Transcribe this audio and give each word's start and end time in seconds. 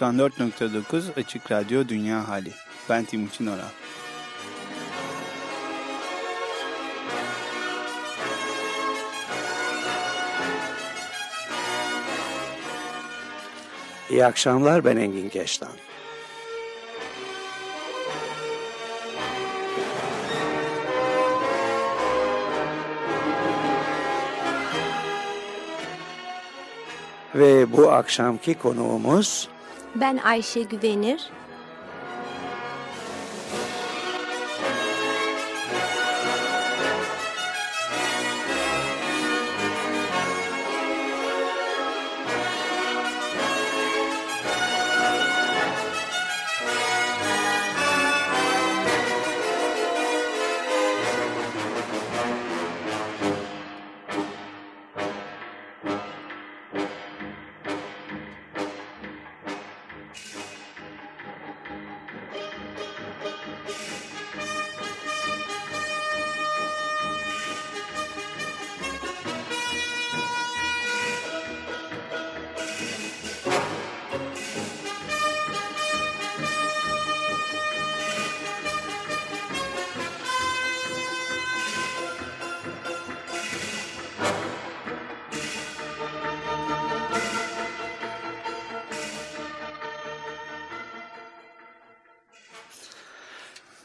...94.9 0.00 1.20
Açık 1.20 1.50
Radyo 1.52 1.88
Dünya 1.88 2.28
Hali. 2.28 2.52
Ben 2.90 3.04
Timuçin 3.04 3.46
Oral. 3.46 3.68
İyi 14.10 14.24
akşamlar 14.24 14.84
ben 14.84 14.96
Engin 14.96 15.30
Geçtan. 15.30 15.72
Ve 27.34 27.72
bu 27.72 27.92
akşamki 27.92 28.54
konuğumuz 28.54 29.48
Ben 29.94 30.16
Ayşe 30.16 30.62
Güvenir. 30.62 31.30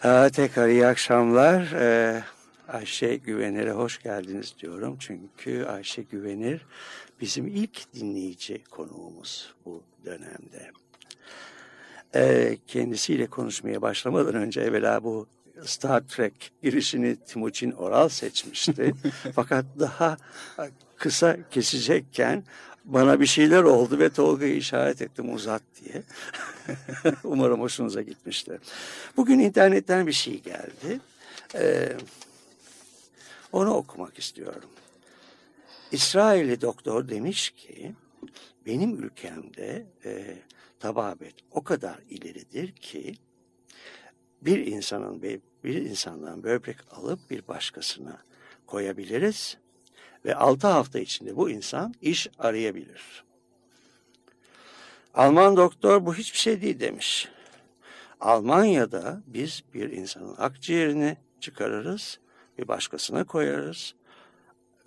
Aa, 0.09 0.30
tekrar 0.30 0.68
iyi 0.68 0.88
akşamlar. 0.88 1.72
Ee, 1.72 2.24
Ayşe 2.68 3.16
Güvenir'e 3.16 3.72
hoş 3.72 4.03
geldiniz 4.03 4.56
diyorum. 4.59 4.97
Çünkü 5.00 5.66
Ayşe 5.66 6.02
Güvenir 6.02 6.66
bizim 7.22 7.47
ilk 7.47 7.94
dinleyici 7.94 8.64
konuğumuz 8.64 9.53
bu 9.66 9.84
dönemde. 10.06 10.72
Ee, 12.16 12.58
kendisiyle 12.68 13.28
konuşmaya 13.28 13.81
başlamadan 13.81 14.36
önce 14.36 14.62
evvela 14.62 15.03
bu 15.03 15.28
Star 15.66 16.08
Trek 16.08 16.52
girişini 16.64 17.16
Timuçin 17.16 17.72
Oral 17.72 18.09
seçmişti. 18.09 18.94
Fakat 19.36 19.66
daha 19.80 20.18
kısa 20.98 21.38
kesecekken 21.52 22.44
bana 22.86 23.19
bir 23.19 23.25
şeyler 23.25 23.64
oldu 23.64 24.00
ve 24.00 24.09
Tolga'yı 24.09 24.56
işaret 24.56 25.02
ettim 25.02 25.34
uzat 25.34 25.64
diye. 25.84 26.03
Umarım 27.24 27.62
hoşunuza 27.62 28.02
gitmiştir. 28.02 28.59
Bugün 29.18 29.40
internetten 29.40 30.07
bir 30.07 30.12
şey 30.12 30.41
geldi. 30.41 31.00
Ee, 31.56 31.97
onu 33.52 33.74
okumak 33.74 34.19
istiyorum. 34.19 34.69
İsrailli 35.91 36.62
doktor 36.62 37.09
demiş 37.09 37.50
ki 37.50 37.94
benim 38.66 39.03
ülkemde 39.03 39.85
e, 40.06 40.38
tababet 40.80 41.35
o 41.52 41.63
kadar 41.63 42.00
ileridir 42.09 42.72
ki 42.72 43.16
bir 44.41 44.68
insanın 44.68 45.22
bir 45.63 45.74
insandan 45.74 46.44
böbrek 46.44 46.78
alıp 46.91 47.30
bir 47.30 47.47
başkasına 47.47 48.18
koyabiliriz 48.68 49.57
ve 50.25 50.36
altı 50.36 50.68
hafta 50.68 51.00
içinde 51.00 51.36
bu 51.36 51.50
insan 51.50 51.94
iş 52.01 52.28
arayabilir. 52.40 53.29
Alman 55.14 55.58
doktor 55.58 56.06
bu 56.06 56.16
hiçbir 56.16 56.38
şey 56.38 56.62
değil 56.62 56.80
demiş. 56.80 57.30
Almanya'da 58.20 59.22
biz 59.28 59.64
bir 59.74 59.92
insanın 59.92 60.36
akciğerini 60.38 61.18
çıkarırız, 61.40 62.20
bir 62.58 62.68
başkasına 62.68 63.24
koyarız 63.24 63.96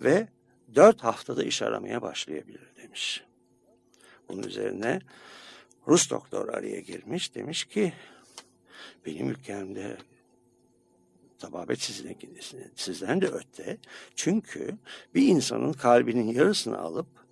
ve 0.01 0.27
dört 0.75 1.03
haftada 1.03 1.43
iş 1.43 1.61
aramaya 1.61 2.01
başlayabilir 2.01 2.75
demiş. 2.83 3.23
Bunun 4.29 4.43
üzerine 4.43 4.99
Rus 5.87 6.09
doktor 6.09 6.49
araya 6.49 6.79
girmiş 6.79 7.35
demiş 7.35 7.65
ki 7.65 7.93
benim 9.05 9.29
ülkemde 9.29 9.97
tababet 11.39 11.81
sizden, 11.81 12.15
sizden 12.75 13.21
de 13.21 13.27
öte. 13.27 13.77
Çünkü 14.15 14.77
bir 15.15 15.27
insanın 15.27 15.73
kalbinin 15.73 16.27
yarısını 16.33 16.77
alıp 16.77 17.22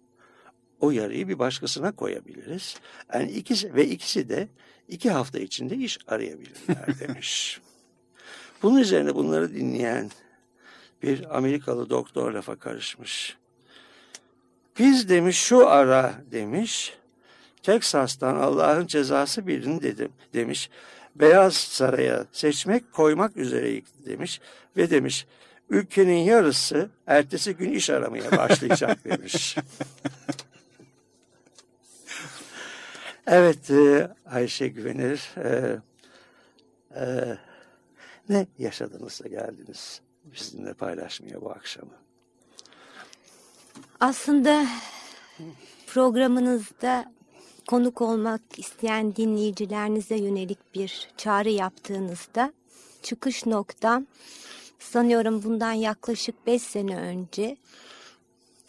o 0.81 0.91
yarıyı 0.91 1.27
bir 1.27 1.39
başkasına 1.39 1.91
koyabiliriz. 1.91 2.75
Yani 3.13 3.31
ikisi 3.31 3.75
ve 3.75 3.87
ikisi 3.87 4.29
de 4.29 4.47
iki 4.87 5.11
hafta 5.11 5.39
içinde 5.39 5.75
iş 5.75 5.97
arayabilirler 6.07 6.99
demiş. 6.99 7.61
Bunun 8.63 8.79
üzerine 8.79 9.15
bunları 9.15 9.53
dinleyen 9.53 10.11
bir 11.03 11.37
Amerikalı 11.37 11.89
doktor 11.89 12.31
lafa 12.31 12.55
karışmış. 12.55 13.37
Biz 14.79 15.09
demiş 15.09 15.37
şu 15.37 15.67
ara 15.67 16.13
demiş 16.31 16.93
Teksas'tan 17.63 18.35
Allah'ın 18.35 18.87
cezası 18.87 19.47
birini 19.47 19.81
dedim 19.81 20.11
demiş. 20.33 20.69
Beyaz 21.15 21.55
Saray'a 21.55 22.25
seçmek 22.31 22.93
koymak 22.93 23.37
üzereyik 23.37 23.85
demiş 24.05 24.41
ve 24.77 24.89
demiş 24.89 25.27
ülkenin 25.69 26.17
yarısı 26.17 26.89
ertesi 27.07 27.53
gün 27.53 27.71
iş 27.71 27.89
aramaya 27.89 28.31
başlayacak 28.31 29.05
demiş. 29.05 29.57
Evet 33.27 33.71
e, 33.71 34.11
Ayşe 34.25 34.67
Güvenir 34.67 35.31
e, 35.37 35.79
e, 36.95 37.37
ne 38.29 38.47
yaşadınız 38.59 39.21
geldiniz 39.29 40.01
bizimle 40.25 40.73
paylaşmaya 40.73 41.41
bu 41.41 41.51
akşamı. 41.51 41.93
Aslında 43.99 44.65
programınızda 45.87 47.11
konuk 47.67 48.01
olmak 48.01 48.41
isteyen 48.57 49.15
dinleyicilerinize 49.15 50.15
yönelik 50.15 50.75
bir 50.75 51.09
çağrı 51.17 51.49
yaptığınızda 51.49 52.53
çıkış 53.03 53.45
noktam 53.45 54.05
sanıyorum 54.79 55.43
bundan 55.43 55.71
yaklaşık 55.71 56.47
beş 56.47 56.61
sene 56.61 56.97
önce 56.97 57.57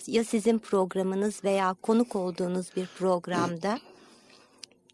ya 0.07 0.25
sizin 0.25 0.59
programınız 0.59 1.45
veya 1.45 1.77
konuk 1.83 2.17
olduğunuz 2.17 2.67
bir 2.77 2.87
programda 2.87 3.79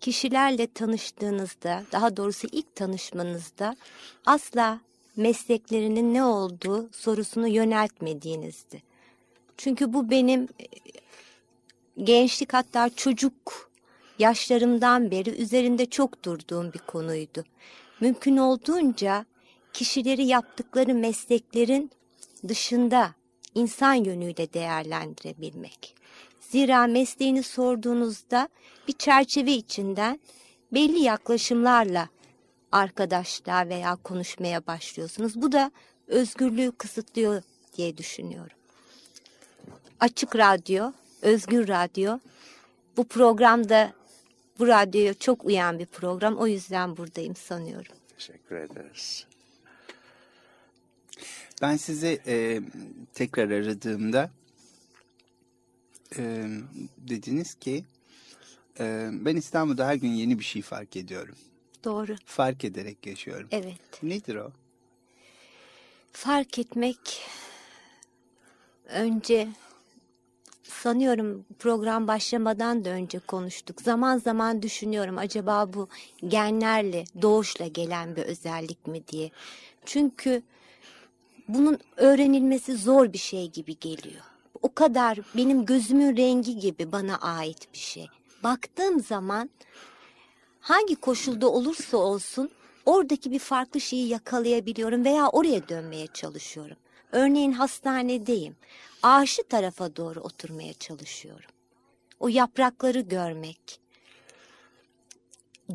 kişilerle 0.00 0.66
tanıştığınızda 0.66 1.84
daha 1.92 2.16
doğrusu 2.16 2.48
ilk 2.52 2.76
tanışmanızda 2.76 3.76
asla 4.26 4.80
mesleklerinin 5.16 6.14
ne 6.14 6.24
olduğu 6.24 6.88
sorusunu 6.92 7.48
yöneltmediğinizdi. 7.48 8.82
Çünkü 9.56 9.92
bu 9.92 10.10
benim 10.10 10.48
gençlik 12.04 12.54
hatta 12.54 12.88
çocuk 12.88 13.70
yaşlarımdan 14.18 15.10
beri 15.10 15.30
üzerinde 15.30 15.86
çok 15.86 16.24
durduğum 16.24 16.72
bir 16.72 16.78
konuydu. 16.78 17.44
Mümkün 18.00 18.36
olduğunca 18.36 19.26
kişileri 19.72 20.26
yaptıkları 20.26 20.94
mesleklerin 20.94 21.90
dışında 22.48 23.14
insan 23.54 23.94
yönüyle 23.94 24.52
değerlendirebilmek. 24.52 25.94
Zira 26.50 26.86
mesleğini 26.86 27.42
sorduğunuzda 27.42 28.48
bir 28.88 28.92
çerçeve 28.92 29.52
içinden 29.52 30.20
belli 30.72 30.98
yaklaşımlarla 30.98 32.08
arkadaşlığa 32.72 33.68
veya 33.68 33.96
konuşmaya 33.96 34.66
başlıyorsunuz. 34.66 35.42
Bu 35.42 35.52
da 35.52 35.70
özgürlüğü 36.06 36.72
kısıtlıyor 36.72 37.42
diye 37.76 37.96
düşünüyorum. 37.96 38.56
Açık 40.00 40.36
Radyo, 40.36 40.92
Özgür 41.22 41.68
Radyo 41.68 42.18
bu 42.96 43.04
programda 43.04 43.92
bu 44.58 44.66
radyoya 44.66 45.14
çok 45.14 45.44
uyan 45.44 45.78
bir 45.78 45.86
program. 45.86 46.36
O 46.36 46.46
yüzden 46.46 46.96
buradayım 46.96 47.36
sanıyorum. 47.36 47.94
Teşekkür 48.16 48.56
ederiz. 48.56 49.26
Ben 51.62 51.76
sizi 51.76 52.20
e, 52.26 52.60
tekrar 53.14 53.50
aradığımda 53.50 54.30
e, 56.16 56.46
dediniz 56.98 57.54
ki 57.54 57.84
e, 58.80 59.08
ben 59.12 59.36
İstanbul'da 59.36 59.86
her 59.86 59.94
gün 59.94 60.08
yeni 60.08 60.38
bir 60.38 60.44
şey 60.44 60.62
fark 60.62 60.96
ediyorum. 60.96 61.34
Doğru. 61.84 62.16
Fark 62.24 62.64
ederek 62.64 63.06
yaşıyorum. 63.06 63.48
Evet. 63.50 64.02
Nedir 64.02 64.34
o? 64.34 64.52
Fark 66.12 66.58
etmek 66.58 67.20
önce 68.88 69.48
sanıyorum 70.62 71.44
program 71.58 72.08
başlamadan 72.08 72.84
da 72.84 72.90
önce 72.90 73.18
konuştuk. 73.18 73.82
Zaman 73.82 74.18
zaman 74.18 74.62
düşünüyorum 74.62 75.18
acaba 75.18 75.72
bu 75.72 75.88
genlerle, 76.28 77.04
doğuşla 77.22 77.66
gelen 77.66 78.16
bir 78.16 78.22
özellik 78.22 78.86
mi 78.86 79.08
diye. 79.08 79.30
Çünkü 79.86 80.42
bunun 81.48 81.78
öğrenilmesi 81.96 82.76
zor 82.76 83.12
bir 83.12 83.18
şey 83.18 83.50
gibi 83.50 83.78
geliyor. 83.78 84.22
O 84.62 84.74
kadar 84.74 85.18
benim 85.36 85.66
gözümün 85.66 86.16
rengi 86.16 86.58
gibi 86.58 86.92
bana 86.92 87.16
ait 87.16 87.72
bir 87.72 87.78
şey. 87.78 88.08
Baktığım 88.42 89.00
zaman 89.00 89.50
hangi 90.60 90.96
koşulda 90.96 91.48
olursa 91.48 91.96
olsun 91.96 92.50
oradaki 92.86 93.30
bir 93.30 93.38
farklı 93.38 93.80
şeyi 93.80 94.08
yakalayabiliyorum 94.08 95.04
veya 95.04 95.28
oraya 95.28 95.68
dönmeye 95.68 96.06
çalışıyorum. 96.06 96.76
Örneğin 97.12 97.52
hastanedeyim. 97.52 98.56
Ağaçlı 99.02 99.42
tarafa 99.42 99.96
doğru 99.96 100.20
oturmaya 100.20 100.74
çalışıyorum. 100.74 101.50
O 102.20 102.28
yaprakları 102.28 103.00
görmek, 103.00 103.80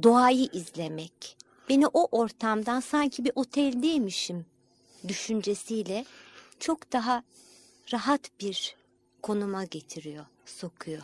doğayı 0.04 0.50
izlemek, 0.54 1.38
beni 1.70 1.88
o 1.88 2.08
ortamdan 2.20 2.80
sanki 2.80 3.26
bir 3.26 3.32
oteldeymişim 3.36 4.46
düşüncesiyle 5.08 6.06
çok 6.60 6.92
daha 6.92 7.24
rahat 7.94 8.22
bir 8.40 8.76
konuma 9.22 9.64
getiriyor, 9.64 10.26
sokuyor. 10.46 11.04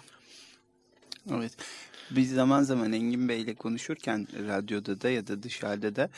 Evet. 1.31 1.51
Biz 2.11 2.31
zaman 2.33 2.63
zaman 2.63 2.93
Engin 2.93 3.29
Bey 3.29 3.41
ile 3.41 3.55
konuşurken 3.55 4.27
radyoda 4.47 5.01
da 5.01 5.09
ya 5.09 5.27
da 5.27 5.43
dışarıda 5.43 5.95
da 5.95 6.09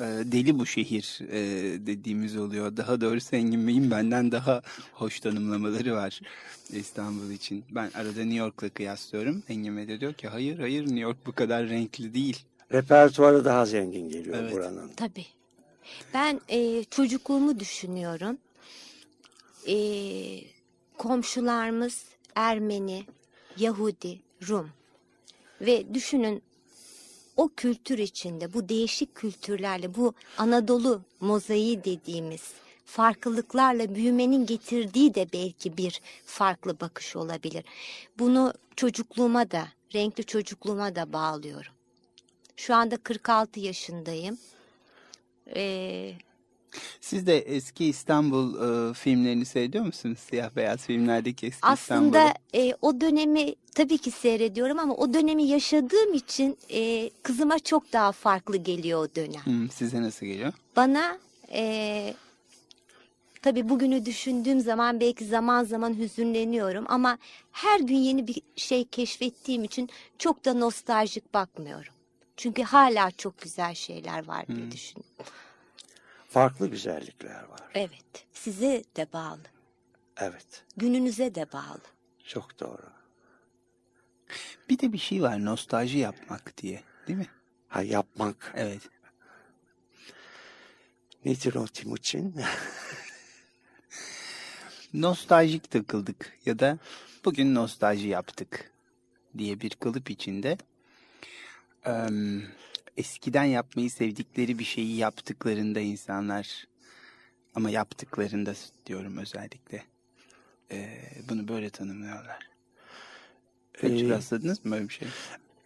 e, 0.00 0.04
deli 0.32 0.58
bu 0.58 0.66
şehir 0.66 1.18
e, 1.30 1.40
dediğimiz 1.86 2.36
oluyor. 2.36 2.76
Daha 2.76 3.00
doğrusu 3.00 3.36
Engin 3.36 3.66
Bey'in 3.66 3.90
benden 3.90 4.32
daha 4.32 4.62
hoş 4.92 5.20
tanımlamaları 5.20 5.94
var 5.94 6.20
İstanbul 6.70 7.30
için. 7.30 7.64
Ben 7.70 7.90
arada 7.94 8.20
New 8.20 8.34
York'la 8.34 8.68
kıyaslıyorum. 8.68 9.42
Engin 9.48 9.76
Bey 9.76 9.88
de 9.88 10.00
diyor 10.00 10.14
ki 10.14 10.28
hayır 10.28 10.58
hayır 10.58 10.82
New 10.82 11.00
York 11.00 11.26
bu 11.26 11.32
kadar 11.32 11.68
renkli 11.68 12.14
değil. 12.14 12.44
Repertuarı 12.72 13.44
daha 13.44 13.66
zengin 13.66 14.08
geliyor 14.08 14.36
Evet. 14.38 14.52
buranın. 14.52 14.90
Tabii. 14.96 15.26
Ben 16.14 16.40
e, 16.48 16.84
çocukluğumu 16.84 17.60
düşünüyorum. 17.60 18.38
E, 19.68 19.76
komşularımız 20.98 22.04
Ermeni, 22.34 23.04
Yahudi, 23.56 24.20
Rum. 24.48 24.70
Ve 25.60 25.94
düşünün 25.94 26.42
o 27.36 27.48
kültür 27.56 27.98
içinde 27.98 28.54
bu 28.54 28.68
değişik 28.68 29.14
kültürlerle 29.14 29.94
bu 29.94 30.14
Anadolu 30.38 31.02
mozaiği 31.20 31.84
dediğimiz 31.84 32.52
farklılıklarla 32.84 33.94
büyümenin 33.94 34.46
getirdiği 34.46 35.14
de 35.14 35.26
belki 35.32 35.76
bir 35.76 36.00
farklı 36.24 36.80
bakış 36.80 37.16
olabilir. 37.16 37.64
Bunu 38.18 38.52
çocukluğuma 38.76 39.50
da, 39.50 39.68
renkli 39.94 40.24
çocukluğuma 40.24 40.96
da 40.96 41.12
bağlıyorum. 41.12 41.72
Şu 42.56 42.74
anda 42.74 42.96
46 42.96 43.60
yaşındayım. 43.60 44.38
Ee, 45.56 46.12
Siz 47.00 47.26
de 47.26 47.38
eski 47.38 47.84
İstanbul 47.84 48.54
e, 48.90 48.94
filmlerini 48.94 49.44
seyrediyor 49.44 49.84
musunuz? 49.84 50.18
Siyah 50.18 50.56
beyaz 50.56 50.80
filmlerdeki 50.80 51.46
eski 51.46 51.66
aslında 51.66 52.18
İstanbul'u. 52.18 52.68
e, 52.68 52.74
o 52.82 53.00
dönemi 53.00 53.54
tabii 53.74 53.98
ki 53.98 54.10
seyrediyorum 54.10 54.78
ama 54.78 54.94
o 54.94 55.14
dönemi 55.14 55.42
yaşadığım 55.42 56.14
için 56.14 56.58
e, 56.70 57.10
kızıma 57.22 57.58
çok 57.58 57.92
daha 57.92 58.12
farklı 58.12 58.56
geliyor 58.56 59.00
o 59.04 59.14
dönem. 59.16 59.42
Hmm, 59.44 59.70
size 59.70 60.02
nasıl 60.02 60.26
geliyor? 60.26 60.52
Bana 60.76 61.18
e, 61.52 62.14
tabii 63.42 63.68
bugünü 63.68 64.04
düşündüğüm 64.06 64.60
zaman 64.60 65.00
belki 65.00 65.24
zaman 65.24 65.64
zaman 65.64 65.98
hüzünleniyorum 65.98 66.84
ama 66.88 67.18
her 67.52 67.80
gün 67.80 67.96
yeni 67.96 68.26
bir 68.26 68.42
şey 68.56 68.84
keşfettiğim 68.84 69.64
için 69.64 69.88
çok 70.18 70.44
da 70.44 70.54
nostaljik 70.54 71.34
bakmıyorum. 71.34 71.92
Çünkü 72.36 72.62
hala 72.62 73.10
çok 73.10 73.40
güzel 73.40 73.74
şeyler 73.74 74.26
var 74.26 74.46
diye 74.46 74.70
düşünüyorum. 74.70 75.14
Farklı 76.28 76.68
güzellikler 76.68 77.42
var. 77.42 77.60
Evet, 77.74 78.26
size 78.32 78.84
de 78.96 79.12
bağlı, 79.12 79.40
Evet. 80.16 80.64
gününüze 80.76 81.34
de 81.34 81.52
bağlı. 81.52 81.80
Çok 82.24 82.60
doğru. 82.60 82.82
Bir 84.68 84.78
de 84.78 84.92
bir 84.92 84.98
şey 84.98 85.22
var 85.22 85.44
nostalji 85.44 85.98
yapmak 85.98 86.56
diye 86.58 86.82
değil 87.08 87.18
mi? 87.18 87.26
Ha 87.68 87.82
yapmak. 87.82 88.52
Evet. 88.56 88.80
Nedir 91.24 91.54
o 91.54 91.66
Timuçin? 91.66 92.34
Nostaljik 94.94 95.70
takıldık 95.70 96.38
ya 96.46 96.58
da 96.58 96.78
bugün 97.24 97.54
nostalji 97.54 98.08
yaptık 98.08 98.70
diye 99.38 99.60
bir 99.60 99.70
kalıp 99.70 100.10
içinde 100.10 100.58
em, 101.84 102.42
eskiden 102.96 103.44
yapmayı 103.44 103.90
sevdikleri 103.90 104.58
bir 104.58 104.64
şeyi 104.64 104.96
yaptıklarında 104.96 105.80
insanlar 105.80 106.64
ama 107.54 107.70
yaptıklarında 107.70 108.54
diyorum 108.86 109.16
özellikle 109.16 109.84
e, 110.70 110.98
bunu 111.28 111.48
böyle 111.48 111.70
tanımlıyorlar. 111.70 112.38
Hiç 113.82 114.02
Ee, 114.02 114.08
rastladınız 114.08 114.64
mı 114.64 114.70
böyle 114.72 114.88
bir 114.88 114.94
şey? 114.94 115.08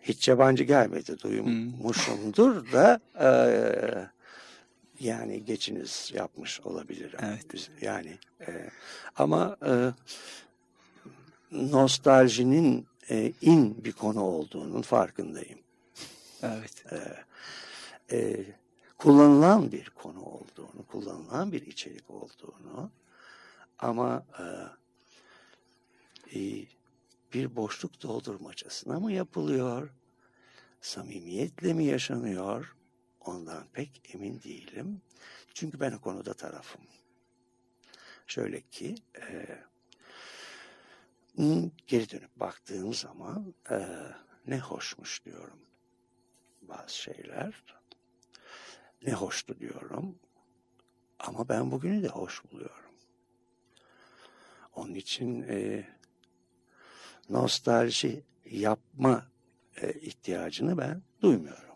Hiç 0.02 0.28
yabancı 0.28 0.64
gelmedi. 0.64 1.16
Duymuşumdur 1.22 2.72
da 2.72 3.00
eee, 3.20 4.08
yani 5.00 5.44
geçiniz 5.44 6.10
yapmış 6.14 6.60
olabilirim. 6.60 7.18
Evet. 7.22 7.70
Yani 7.80 8.18
eee, 8.40 8.70
ama 9.16 9.56
eee, 9.66 9.92
nostaljinin 11.52 12.86
eee, 13.10 13.32
in 13.40 13.84
bir 13.84 13.92
konu 13.92 14.20
olduğunun 14.20 14.82
farkındayım. 14.82 15.58
Evet. 16.42 16.84
Eee, 18.10 18.58
kullanılan 18.98 19.72
bir 19.72 19.90
konu 19.90 20.22
olduğunu, 20.22 20.86
kullanılan 20.88 21.52
bir 21.52 21.62
içerik 21.66 22.10
olduğunu 22.10 22.90
ama 23.78 24.26
eee, 24.38 24.68
eee, 26.32 26.66
bir 27.34 27.56
boşluk 27.56 28.02
doldurmacasına 28.02 29.00
mı 29.00 29.12
yapılıyor? 29.12 29.90
Samimiyetle 30.80 31.72
mi 31.74 31.84
yaşanıyor? 31.84 32.76
Ondan 33.20 33.64
pek 33.72 34.02
emin 34.14 34.42
değilim. 34.42 35.02
Çünkü 35.54 35.80
ben 35.80 35.92
o 35.92 36.00
konuda 36.00 36.34
tarafım. 36.34 36.82
Şöyle 38.26 38.60
ki 38.60 38.94
hmm, 41.36 41.70
geri 41.86 42.10
dönüp 42.10 42.36
baktığım 42.36 42.94
zaman 42.94 43.54
eee, 43.70 44.14
ne 44.46 44.58
hoşmuş 44.58 45.24
diyorum 45.24 45.58
bazı 46.70 46.96
şeyler. 46.96 47.62
Ne 49.06 49.12
hoştu 49.12 49.58
diyorum. 49.60 50.18
Ama 51.18 51.48
ben 51.48 51.70
bugünü 51.70 52.02
de 52.02 52.08
hoş 52.08 52.42
buluyorum. 52.52 52.94
Onun 54.74 54.94
için 54.94 55.42
e, 55.42 55.84
nostalji 57.30 58.22
yapma 58.50 59.26
e, 59.82 59.92
ihtiyacını 59.92 60.78
ben 60.78 61.02
duymuyorum. 61.22 61.74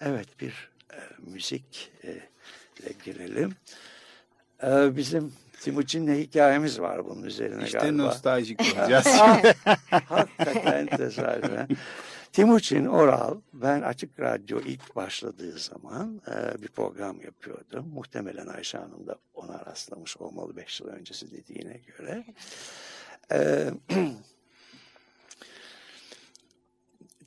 Evet 0.00 0.40
bir 0.40 0.70
e, 0.92 0.98
müzik 1.18 1.92
e, 2.04 2.10
ile 2.80 2.92
girelim. 3.04 3.56
E, 4.62 4.96
bizim 4.96 5.32
Timuçin'le 5.60 6.14
hikayemiz 6.14 6.80
var 6.80 7.04
bunun 7.04 7.22
üzerine 7.22 7.64
İşte 7.64 7.78
galiba. 7.78 8.02
nostaljik 8.02 8.60
olacağız. 8.60 9.06
Hakikaten 9.90 10.86
tesadüfen. 10.86 11.68
Timuçin 12.38 12.84
Oral, 12.84 13.40
ben 13.52 13.82
Açık 13.82 14.20
Radyo 14.20 14.60
ilk 14.60 14.96
başladığı 14.96 15.58
zaman 15.58 16.22
e, 16.26 16.62
bir 16.62 16.68
program 16.68 17.20
yapıyordum. 17.20 17.88
Muhtemelen 17.88 18.46
Ayşe 18.46 18.78
Hanım 18.78 19.06
da 19.06 19.18
ona 19.34 19.66
rastlamış 19.66 20.16
olmalı 20.16 20.56
beş 20.56 20.80
yıl 20.80 20.88
öncesi 20.88 21.30
dediğine 21.30 21.78
göre. 21.78 22.24
E, 23.32 23.70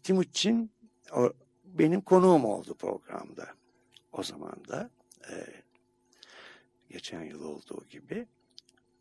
Timuçin 0.03 0.72
o, 1.13 1.34
benim 1.65 2.01
konuğum 2.01 2.46
oldu 2.46 2.74
programda. 2.74 3.48
O 4.12 4.24
zaman 4.24 4.65
da 4.70 4.89
e, 5.30 5.34
geçen 6.89 7.24
yıl 7.24 7.44
olduğu 7.44 7.86
gibi. 7.89 8.27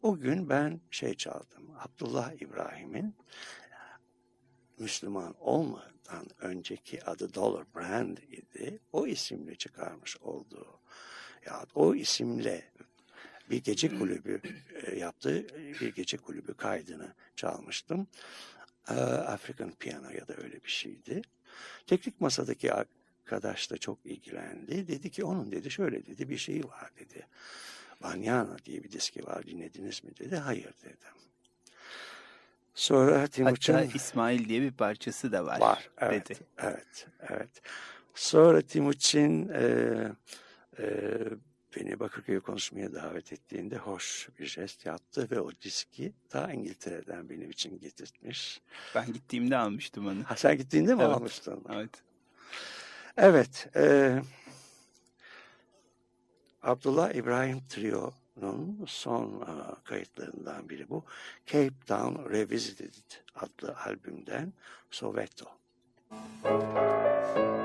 O 0.03 0.19
gün 0.19 0.49
ben 0.49 0.81
şey 0.91 1.15
çaldım. 1.15 1.71
Abdullah 1.79 2.33
İbrahim'in 2.33 3.15
Müslüman 4.81 5.35
olmadan 5.41 6.27
önceki 6.41 7.05
adı 7.05 7.35
Dollar 7.35 7.65
Brand 7.75 8.19
idi. 8.19 8.79
O 8.93 9.07
isimle 9.07 9.55
çıkarmış 9.55 10.17
olduğu 10.17 10.81
ya 11.47 11.67
o 11.75 11.95
isimle 11.95 12.65
bir 13.51 13.65
gece 13.65 13.99
kulübü 13.99 14.41
e, 14.87 14.97
yaptığı 14.99 15.49
bir 15.81 15.95
gece 15.95 16.17
kulübü 16.17 16.55
kaydını 16.55 17.15
çalmıştım. 17.37 18.07
E, 18.89 18.95
African 19.03 19.73
Piano 19.73 20.11
ya 20.11 20.29
da 20.29 20.35
öyle 20.37 20.65
bir 20.65 20.71
şeydi. 20.71 21.23
Teknik 21.87 22.21
masadaki 22.21 22.73
arkadaş 22.73 23.71
da 23.71 23.79
çok 23.79 23.99
ilgilendi. 24.05 24.89
Dedi 24.89 25.11
ki 25.11 25.25
onun 25.25 25.53
dedi 25.53 25.71
şöyle 25.71 26.07
dedi 26.07 26.29
bir 26.29 26.39
şeyi 26.39 26.65
var 26.65 26.91
dedi. 26.99 27.27
Banyana 28.03 28.59
diye 28.65 28.85
bir 28.85 28.93
diski 28.93 29.27
var 29.27 29.47
dinlediniz 29.47 30.05
mi 30.05 30.11
dedi. 30.19 30.37
Hayır 30.37 30.75
dedim. 30.85 31.30
Sonra 32.81 33.27
Timuçin... 33.27 33.75
Hatta 33.75 33.85
İsmail 33.95 34.49
diye 34.49 34.61
bir 34.61 34.73
parçası 34.73 35.33
da 35.33 35.47
var. 35.47 35.61
Var, 35.61 35.91
evet, 35.99 36.29
dedi. 36.29 36.39
evet, 36.59 37.07
evet. 37.29 37.63
Sonra 38.15 38.63
Timuçin 38.63 39.49
e, 39.49 39.63
e, 40.79 40.85
beni 41.77 42.01
Bakırköy'e 42.01 42.41
konuşmaya 42.41 42.93
davet 42.93 43.33
ettiğinde 43.33 43.77
hoş 43.77 44.29
bir 44.39 44.47
jest 44.47 44.87
yaptı 44.87 45.29
ve 45.31 45.41
o 45.41 45.51
diski 45.63 46.13
ta 46.29 46.53
İngiltere'den 46.53 47.29
benim 47.29 47.51
için 47.51 47.79
getirtmiş. 47.79 48.61
Ben 48.95 49.13
gittiğimde 49.13 49.57
almıştım 49.57 50.07
onu. 50.07 50.25
Ha, 50.25 50.37
sen 50.37 50.57
gittiğinde 50.57 50.95
mi 50.95 51.03
Evet, 51.03 51.15
almıştın? 51.17 51.65
Evet. 51.73 52.03
Evet. 53.17 53.69
E, 53.77 54.19
Abdullah 56.63 57.15
İbrahim 57.15 57.61
Trio'nun 58.41 58.85
son 58.87 59.41
e, 59.41 59.85
kayıtlarından 59.85 60.69
biri 60.69 60.91
bu. 60.91 61.05
Cape 61.47 61.75
Town 61.87 62.31
Revisited 62.33 62.95
adlı 63.35 63.77
albümden 63.87 64.53
Soweto. 64.91 65.47
Evet. 66.45 67.60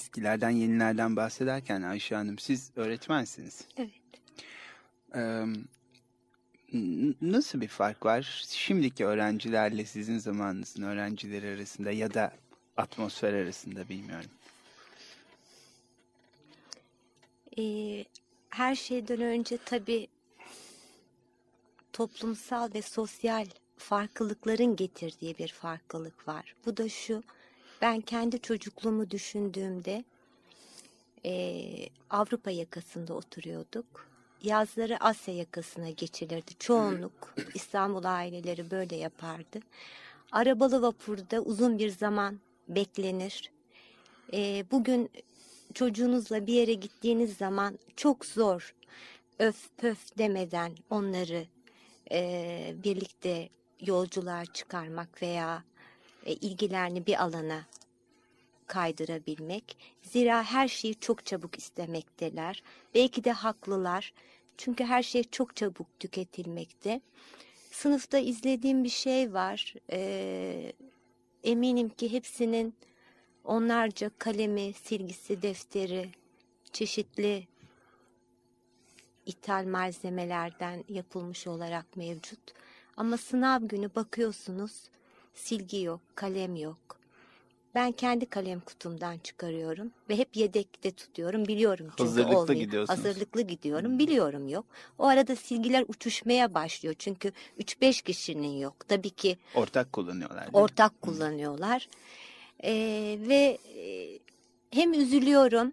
Eskilerden 0.00 0.50
yenilerden 0.50 1.16
bahsederken 1.16 1.82
Ayşe 1.82 2.14
Hanım 2.14 2.38
siz 2.38 2.70
öğretmensiniz. 2.76 3.64
Evet. 3.76 3.90
Ee, 5.14 5.44
nasıl 7.22 7.60
bir 7.60 7.68
fark 7.68 8.06
var 8.06 8.44
şimdiki 8.48 9.06
öğrencilerle 9.06 9.84
sizin 9.84 10.18
zamanınızın 10.18 10.82
öğrencileri 10.82 11.48
arasında 11.56 11.90
ya 11.90 12.14
da 12.14 12.32
atmosfer 12.76 13.32
arasında 13.34 13.88
bilmiyorum. 13.88 14.30
Ee, 17.58 18.04
her 18.50 18.74
şeyden 18.74 19.20
önce 19.20 19.58
tabii 19.64 20.08
toplumsal 21.92 22.74
ve 22.74 22.82
sosyal 22.82 23.46
farklılıkların 23.76 24.76
getirdiği 24.76 25.38
bir 25.38 25.48
farklılık 25.48 26.28
var. 26.28 26.54
Bu 26.66 26.76
da 26.76 26.88
şu, 26.88 27.22
ben 27.82 28.00
kendi 28.00 28.40
çocukluğumu 28.40 29.10
düşündüğümde 29.10 30.04
eee, 31.24 31.88
Avrupa 32.10 32.50
yakasında 32.50 33.14
oturuyorduk. 33.14 34.08
Yazları 34.42 34.96
Asya 35.04 35.34
yakasına 35.34 35.90
geçilirdi. 35.90 36.52
Çoğunluk 36.58 37.34
İstanbul 37.54 38.04
aileleri 38.04 38.70
böyle 38.70 38.96
yapardı. 38.96 39.60
Arabalı 40.32 40.82
vapurda 40.82 41.40
uzun 41.40 41.78
bir 41.78 41.90
zaman 41.90 42.40
beklenir. 42.68 43.52
Eee, 44.32 44.64
bugün 44.70 45.10
çocuğunuzla 45.74 46.46
bir 46.46 46.52
yere 46.54 46.74
gittiğiniz 46.74 47.36
zaman 47.36 47.78
çok 47.96 48.26
zor 48.26 48.74
öf 49.38 49.76
pöf 49.78 50.18
demeden 50.18 50.76
onları 50.90 51.46
eee, 52.10 52.74
birlikte 52.84 53.48
yolculuğa 53.80 54.46
çıkarmak 54.46 55.22
veya 55.22 55.64
e, 55.69 55.69
ilgilerini 56.26 57.06
bir 57.06 57.22
alana 57.22 57.66
kaydırabilmek. 58.66 59.76
Zira 60.02 60.42
her 60.42 60.68
şeyi 60.68 60.94
çok 60.94 61.26
çabuk 61.26 61.58
istemekteler. 61.58 62.62
Belki 62.94 63.24
de 63.24 63.32
haklılar. 63.32 64.12
Çünkü 64.56 64.84
her 64.84 65.02
şey 65.02 65.24
çok 65.24 65.56
çabuk 65.56 66.00
tüketilmekte. 66.00 67.00
Sınıfta 67.70 68.18
izlediğim 68.18 68.84
bir 68.84 68.88
şey 68.88 69.32
var. 69.32 69.74
Ee, 69.92 70.72
eminim 71.44 71.88
ki 71.88 72.12
hepsinin 72.12 72.74
onlarca 73.44 74.10
kalemi, 74.18 74.72
silgisi, 74.72 75.42
defteri, 75.42 76.10
çeşitli 76.72 77.48
ithal 79.26 79.64
malzemelerden 79.64 80.84
yapılmış 80.88 81.46
olarak 81.46 81.96
mevcut. 81.96 82.40
Ama 82.96 83.16
sınav 83.16 83.62
günü 83.62 83.94
bakıyorsunuz 83.94 84.82
silgi 85.34 85.82
yok, 85.82 86.00
kalem 86.14 86.56
yok. 86.56 86.78
Ben 87.74 87.92
kendi 87.92 88.26
kalem 88.26 88.60
kutumdan 88.60 89.18
çıkarıyorum 89.18 89.92
ve 90.08 90.18
hep 90.18 90.36
yedekte 90.36 90.90
tutuyorum. 90.90 91.46
Biliyorum 91.46 91.86
çünkü 91.90 92.02
Hazırlıklı 92.02 92.38
olmuyor. 92.38 92.60
gidiyorsunuz. 92.60 92.98
Hazırlıklı 92.98 93.40
gidiyorum. 93.42 93.98
Biliyorum 93.98 94.48
yok. 94.48 94.64
O 94.98 95.06
arada 95.06 95.36
silgiler 95.36 95.84
uçuşmaya 95.88 96.54
başlıyor. 96.54 96.94
Çünkü 96.98 97.32
3-5 97.60 98.02
kişinin 98.02 98.58
yok. 98.58 98.88
Tabii 98.88 99.10
ki 99.10 99.38
Ortak 99.54 99.92
kullanıyorlar. 99.92 100.40
değil 100.40 100.52
mi? 100.52 100.58
ortak 100.58 101.02
kullanıyorlar. 101.02 101.88
Ee, 102.64 103.18
ve 103.20 103.58
e, 103.76 104.18
hem 104.70 104.92
üzülüyorum 104.94 105.72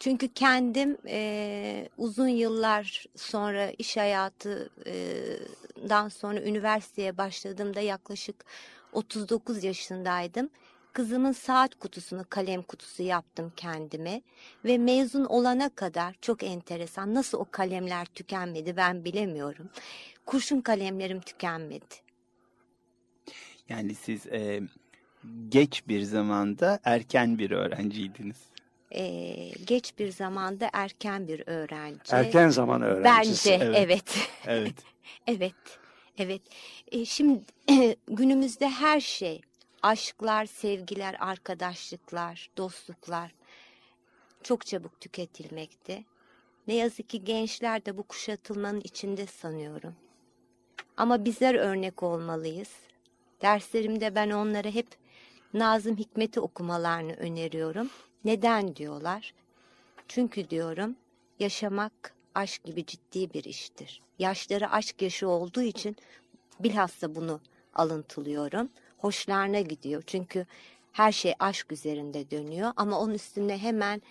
çünkü 0.00 0.28
kendim 0.28 0.96
e, 1.06 1.88
uzun 1.98 2.28
yıllar 2.28 3.04
sonra 3.16 3.70
iş 3.70 3.96
hayatından 3.96 6.08
sonra 6.08 6.42
üniversiteye 6.42 7.18
başladığımda 7.18 7.80
yaklaşık 7.80 8.44
39 8.92 9.64
yaşındaydım. 9.64 10.50
Kızımın 10.92 11.32
saat 11.32 11.74
kutusunu 11.74 12.24
kalem 12.30 12.62
kutusu 12.62 13.02
yaptım 13.02 13.52
kendime 13.56 14.22
ve 14.64 14.78
mezun 14.78 15.24
olana 15.24 15.68
kadar 15.68 16.14
çok 16.20 16.42
enteresan 16.42 17.14
nasıl 17.14 17.38
o 17.38 17.46
kalemler 17.50 18.04
tükenmedi 18.04 18.76
ben 18.76 19.04
bilemiyorum. 19.04 19.68
Kurşun 20.26 20.60
kalemlerim 20.60 21.20
tükenmedi. 21.20 21.94
Yani 23.68 23.94
siz 23.94 24.26
e, 24.26 24.60
geç 25.48 25.88
bir 25.88 26.02
zamanda 26.02 26.80
erken 26.84 27.38
bir 27.38 27.50
öğrenciydiniz. 27.50 28.50
Ee, 28.94 29.50
geç 29.66 29.98
bir 29.98 30.12
zamanda 30.12 30.70
erken 30.72 31.28
bir 31.28 31.42
öğrenci. 31.46 32.00
Erken 32.10 32.48
zaman 32.48 32.82
öğrencisi. 32.82 33.50
Bence 33.50 33.64
Evet. 33.64 33.76
evet. 33.76 34.14
Evet. 34.46 34.74
Evet, 35.26 35.78
evet. 36.18 36.42
E, 36.92 37.04
şimdi 37.04 37.40
günümüzde 38.06 38.68
her 38.68 39.00
şey, 39.00 39.40
aşklar, 39.82 40.46
sevgiler, 40.46 41.16
arkadaşlıklar, 41.20 42.50
dostluklar 42.56 43.32
çok 44.42 44.66
çabuk 44.66 45.00
tüketilmekte. 45.00 46.04
Ne 46.68 46.74
yazık 46.74 47.08
ki 47.08 47.24
gençler 47.24 47.86
de 47.86 47.96
bu 47.96 48.02
kuşatılmanın 48.02 48.80
içinde 48.80 49.26
sanıyorum. 49.26 49.94
Ama 50.96 51.24
bizler 51.24 51.54
örnek 51.54 52.02
olmalıyız. 52.02 52.70
Derslerimde 53.42 54.14
ben 54.14 54.30
onlara 54.30 54.68
hep 54.68 54.86
Nazım 55.54 55.96
Hikmet'i 55.96 56.40
okumalarını 56.40 57.12
öneriyorum. 57.12 57.90
Neden 58.24 58.76
diyorlar? 58.76 59.34
Çünkü 60.08 60.50
diyorum 60.50 60.96
yaşamak 61.38 62.14
aşk 62.34 62.64
gibi 62.64 62.86
ciddi 62.86 63.34
bir 63.34 63.44
iştir. 63.44 64.02
Yaşları 64.18 64.70
aşk 64.70 65.02
yaşı 65.02 65.28
olduğu 65.28 65.62
için 65.62 65.96
bilhassa 66.60 67.14
bunu 67.14 67.40
alıntılıyorum. 67.74 68.68
Hoşlarına 68.98 69.60
gidiyor 69.60 70.02
çünkü 70.06 70.46
her 70.92 71.12
şey 71.12 71.34
aşk 71.38 71.72
üzerinde 71.72 72.30
dönüyor 72.30 72.72
ama 72.76 73.00
onun 73.00 73.14
üstüne 73.14 73.58
hemen 73.58 74.02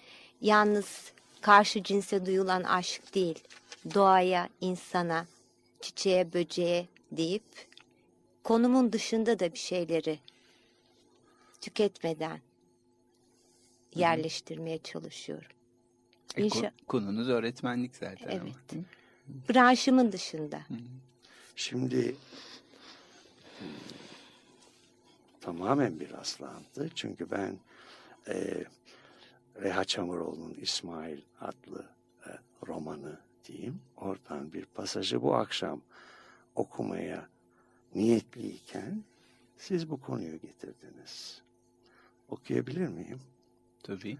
yalnız 0.41 1.13
karşı 1.41 1.83
cinse 1.83 2.25
duyulan 2.25 2.63
aşk 2.63 3.15
değil, 3.15 3.43
doğaya, 3.93 4.49
insana, 4.61 5.25
çiçeğe, 5.81 6.33
böceğe 6.33 6.87
deyip 7.11 7.43
konumun 8.43 8.93
dışında 8.93 9.39
da 9.39 9.53
bir 9.53 9.59
şeyleri 9.59 10.19
tüketmeden 11.61 12.39
yerleştirmeye 13.95 14.77
çalışıyorum. 14.77 15.51
E, 16.35 16.41
İnşa- 16.43 16.71
konunuz 16.87 17.29
öğretmenlik 17.29 17.95
zaten. 17.95 18.37
ama, 18.39 18.49
Evet. 18.49 18.73
mi? 18.73 18.83
branşımın 19.49 20.11
dışında. 20.11 20.61
Şimdi 21.55 22.15
hmm, 23.59 23.67
tamamen 25.41 25.99
bir 25.99 26.11
rastlantı. 26.11 26.89
Çünkü 26.95 27.31
ben 27.31 27.59
e, 28.27 28.63
Reha 29.61 29.85
Çamuroğlu'nun 29.85 30.53
İsmail 30.53 31.21
adlı 31.41 31.89
e, 32.27 32.29
romanı 32.67 33.19
diyeyim. 33.45 33.81
Oradan 33.97 34.53
bir 34.53 34.65
pasajı 34.65 35.21
bu 35.21 35.35
akşam 35.35 35.81
okumaya 36.55 37.27
niyetliyken 37.95 39.03
siz 39.57 39.89
bu 39.89 40.01
konuyu 40.01 40.39
getirdiniz. 40.41 41.41
Okuyabilir 42.29 42.87
miyim? 42.87 43.19
Tabii. 43.83 44.17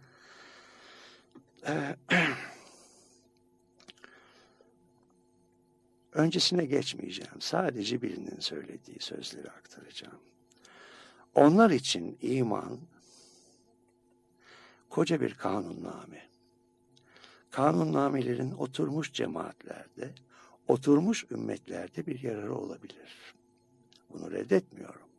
Öncesine 6.13 6.65
geçmeyeceğim. 6.65 7.41
Sadece 7.41 8.02
birinin 8.02 8.39
söylediği 8.39 8.98
sözleri 9.00 9.52
aktaracağım. 9.52 10.19
Onlar 11.36 11.69
için 11.69 12.17
iman 12.22 12.80
koca 14.89 15.22
bir 15.22 15.34
kanunname. 15.34 16.30
Kanunnamelerin 17.52 18.52
oturmuş 18.52 19.13
cemaatlerde, 19.13 20.13
oturmuş 20.67 21.26
ümmetlerde 21.32 22.06
bir 22.06 22.24
yararı 22.24 22.56
olabilir. 22.56 23.36
Bunu 24.10 24.32
reddetmiyorum. 24.32 25.10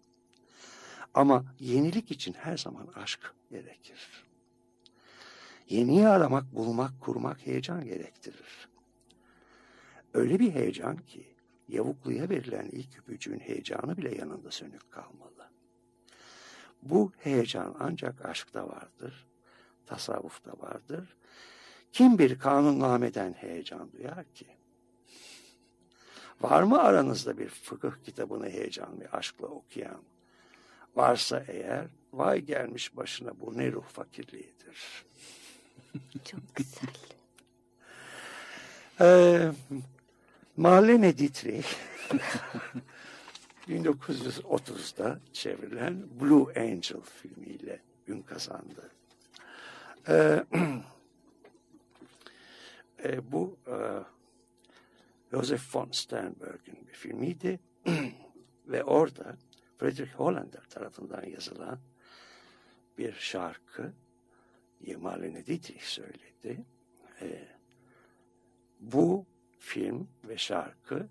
Ama 1.14 1.44
yenilik 1.60 2.10
için 2.10 2.32
her 2.32 2.56
zaman 2.56 2.86
aşk 2.94 3.34
gerekir. 3.50 4.29
Yeniyi 5.70 6.08
aramak, 6.08 6.54
bulmak, 6.54 7.00
kurmak 7.00 7.46
heyecan 7.46 7.84
gerektirir. 7.84 8.68
Öyle 10.14 10.38
bir 10.38 10.52
heyecan 10.52 10.96
ki 10.96 11.34
yavukluya 11.68 12.28
verilen 12.28 12.68
ilk 12.72 12.98
öpücüğün 12.98 13.38
heyecanı 13.38 13.96
bile 13.96 14.14
yanında 14.14 14.50
sönük 14.50 14.90
kalmalı. 14.90 15.50
Bu 16.82 17.12
heyecan 17.18 17.76
ancak 17.78 18.24
aşkta 18.24 18.68
vardır, 18.68 19.26
tasavvufta 19.86 20.52
vardır. 20.58 21.16
Kim 21.92 22.18
bir 22.18 22.38
kanunnameden 22.38 23.32
heyecan 23.32 23.92
duyar 23.92 24.24
ki? 24.34 24.46
Var 26.40 26.62
mı 26.62 26.82
aranızda 26.82 27.38
bir 27.38 27.48
fıkıh 27.48 27.92
kitabını 28.04 28.48
heyecan 28.50 29.00
ve 29.00 29.10
aşkla 29.10 29.46
okuyan? 29.46 30.02
Varsa 30.96 31.44
eğer 31.48 31.86
vay 32.12 32.40
gelmiş 32.40 32.96
başına 32.96 33.40
bu 33.40 33.58
ne 33.58 33.72
ruh 33.72 33.84
fakirliğidir. 33.84 35.04
Çok 36.24 36.40
güzel. 36.56 36.90
Ee, 39.00 39.52
Marlene 40.56 41.18
Dietrich 41.18 41.68
1930'da 43.68 45.20
çevrilen 45.32 46.06
Blue 46.20 46.60
Angel 46.60 47.00
filmiyle 47.00 47.82
ün 48.06 48.22
kazandı. 48.22 48.90
Ee, 50.08 50.44
e, 53.04 53.32
bu 53.32 53.56
e, 53.66 53.74
Josef 55.30 55.76
von 55.76 55.88
Sternberg'in 55.92 56.86
bir 56.88 56.92
filmiydi 56.92 57.60
ve 58.66 58.84
orada 58.84 59.36
Friedrich 59.78 60.12
Hollander 60.14 60.64
tarafından 60.70 61.24
yazılan 61.24 61.78
bir 62.98 63.12
şarkı 63.12 63.92
Marlene 64.96 65.46
Dietrich 65.46 65.82
söyledi. 65.82 66.64
Ee, 67.20 67.48
bu 68.80 69.26
film 69.58 70.08
ve 70.24 70.38
şarkı 70.38 71.08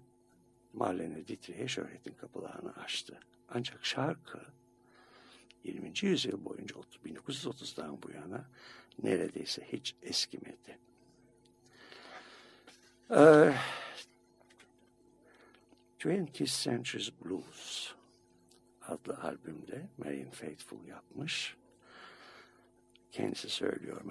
Marlene 0.74 1.28
Dietrich'e 1.28 1.68
şöhretin 1.68 2.14
kapılarını 2.14 2.76
açtı. 2.76 3.20
Ancak 3.50 3.86
şarkı 3.86 4.42
20. 5.64 5.94
yüzyıl 6.02 6.46
boyunca 6.46 6.76
1930'dan 7.06 8.04
bu 8.04 8.12
yana 8.12 8.50
neredeyse 9.04 9.68
hiç 9.72 9.96
eskimedi. 10.02 10.80
Ee, 13.12 13.54
20th 16.00 16.64
Century's 16.64 17.12
Blues 17.26 17.94
adlı 18.82 19.18
albümde 19.18 19.90
Marian 19.98 20.32
Faithful 20.32 20.86
yapmış. 20.86 21.59
Kendisi 23.12 23.50
söylüyor 23.50 24.02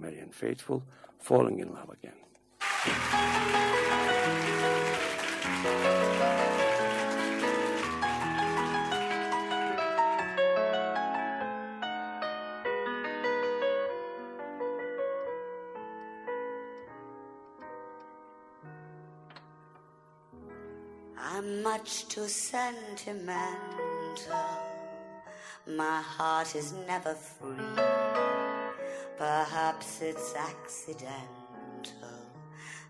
Marian 0.00 0.28
uh, 0.28 0.32
Faithful, 0.32 0.80
Falling 1.18 1.60
in 1.60 1.68
Love 1.68 1.92
Again. 1.92 2.14
I'm 21.38 21.62
much 21.62 22.08
too 22.08 22.26
sentimental. 22.28 23.36
My 25.66 26.00
heart 26.02 26.56
is 26.56 26.72
never 26.86 27.14
free. 27.14 27.97
Perhaps 29.18 30.00
it's 30.00 30.32
accidental 30.36 31.18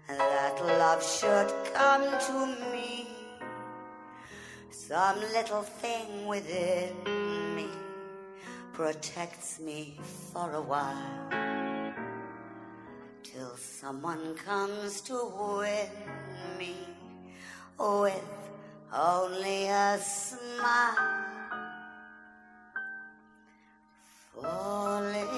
that 0.08 0.60
love 0.62 1.02
should 1.02 1.50
come 1.72 2.02
to 2.02 2.70
me. 2.70 3.06
Some 4.70 5.20
little 5.20 5.62
thing 5.62 6.26
within 6.26 6.94
me 7.56 7.68
protects 8.74 9.58
me 9.58 9.98
for 10.30 10.52
a 10.52 10.60
while 10.60 11.30
till 13.22 13.56
someone 13.56 14.34
comes 14.34 15.00
to 15.00 15.32
win 15.58 15.88
me 16.58 16.76
with 17.78 18.22
only 18.92 19.66
a 19.68 19.98
smile. 19.98 21.24
Falling 24.34 25.37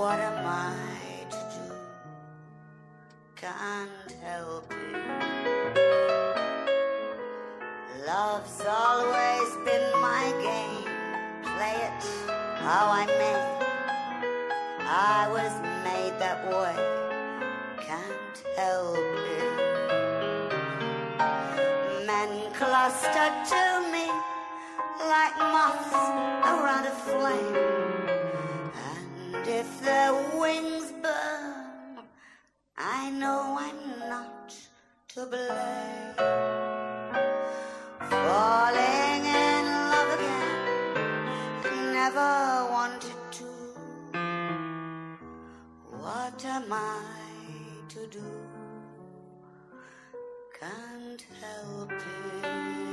What 0.00 0.18
am 0.18 0.46
I 0.46 0.72
to 1.28 1.40
do? 1.56 1.66
Can't 3.36 4.10
help 4.22 4.72
it. 4.72 4.96
Love's 8.06 8.62
always 8.66 9.50
been 9.66 9.86
my 10.00 10.24
game. 10.40 10.88
Play 11.42 11.76
it 11.88 12.02
how 12.64 12.84
I 12.88 13.04
may. 13.20 13.40
I 14.88 15.28
was 15.36 15.52
made 15.84 16.14
that 16.18 16.40
way, 16.48 16.76
can't 17.84 18.38
help 18.56 18.96
it. 19.44 19.56
Men 22.06 22.30
cluster 22.54 23.28
to 23.52 23.62
me 23.92 24.06
like 25.12 25.36
moths 25.36 25.92
around 26.48 26.86
a 26.86 26.94
flame. 27.04 28.09
And 29.40 29.48
if 29.48 29.80
their 29.80 30.12
wings 30.38 30.92
burn, 31.02 32.04
I 32.76 33.10
know 33.10 33.56
I'm 33.58 34.10
not 34.10 34.54
to 35.14 35.24
blame. 35.24 36.14
Falling 38.10 39.24
in 39.24 39.64
love 39.92 40.10
again, 40.18 41.92
never 41.94 42.68
wanted 42.70 43.20
to. 43.38 43.48
What 45.88 46.44
am 46.44 46.70
I 46.70 47.02
to 47.88 48.06
do? 48.08 48.30
Can't 50.60 51.24
help 51.40 51.92
it. 51.92 52.89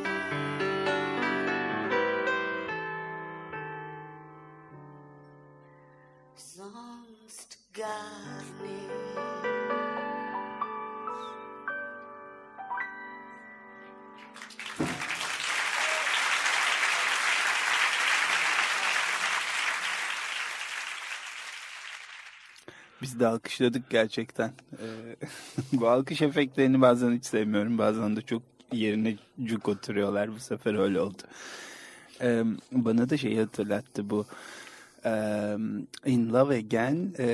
Biz 23.02 23.20
de 23.20 23.28
alkışladık 23.28 23.90
gerçekten. 23.90 24.52
Ee, 24.74 24.86
bu 25.74 25.90
alkış 25.90 26.22
efektlerini 26.22 26.82
bazen 26.82 27.12
hiç 27.12 27.26
sevmiyorum. 27.26 27.78
Bazen 27.78 28.16
de 28.16 28.22
çok 28.22 28.44
yerine 28.72 29.16
cuk 29.44 29.68
oturuyorlar. 29.68 30.36
Bu 30.36 30.40
sefer 30.40 30.76
öyle 30.76 31.02
oldu. 31.02 31.22
Ee, 32.22 32.44
bana 32.72 33.10
da 33.10 33.18
şeyi 33.18 33.40
hatırlattı 33.40 34.10
bu. 34.10 34.26
Ee, 35.08 35.58
In 36.06 36.30
Love 36.30 36.58
Again, 36.58 37.14
e, 37.20 37.28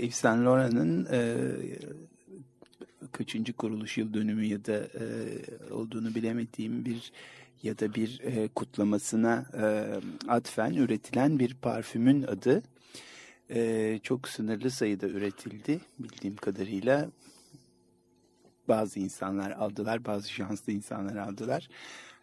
Yves 0.00 0.14
Saint 0.14 0.46
Laurent'ın 0.46 1.08
e, 1.12 1.36
kaçıncı 3.12 3.52
kuruluş 3.52 3.98
yıl 3.98 4.14
dönümü 4.14 4.44
ya 4.44 4.64
da 4.64 4.76
e, 4.76 5.04
olduğunu 5.70 6.14
bilemediğim 6.14 6.84
bir 6.84 7.12
ya 7.62 7.78
da 7.78 7.94
bir 7.94 8.20
e, 8.20 8.48
kutlamasına 8.48 9.46
e, 9.54 9.64
atfen 10.28 10.74
üretilen 10.74 11.38
bir 11.38 11.54
parfümün 11.54 12.22
adı. 12.22 12.62
E, 13.50 14.00
çok 14.02 14.28
sınırlı 14.28 14.70
sayıda 14.70 15.06
üretildi 15.06 15.80
bildiğim 15.98 16.36
kadarıyla. 16.36 17.10
Bazı 18.68 19.00
insanlar 19.00 19.50
aldılar, 19.50 20.04
bazı 20.04 20.32
şanslı 20.32 20.72
insanlar 20.72 21.16
aldılar. 21.16 21.68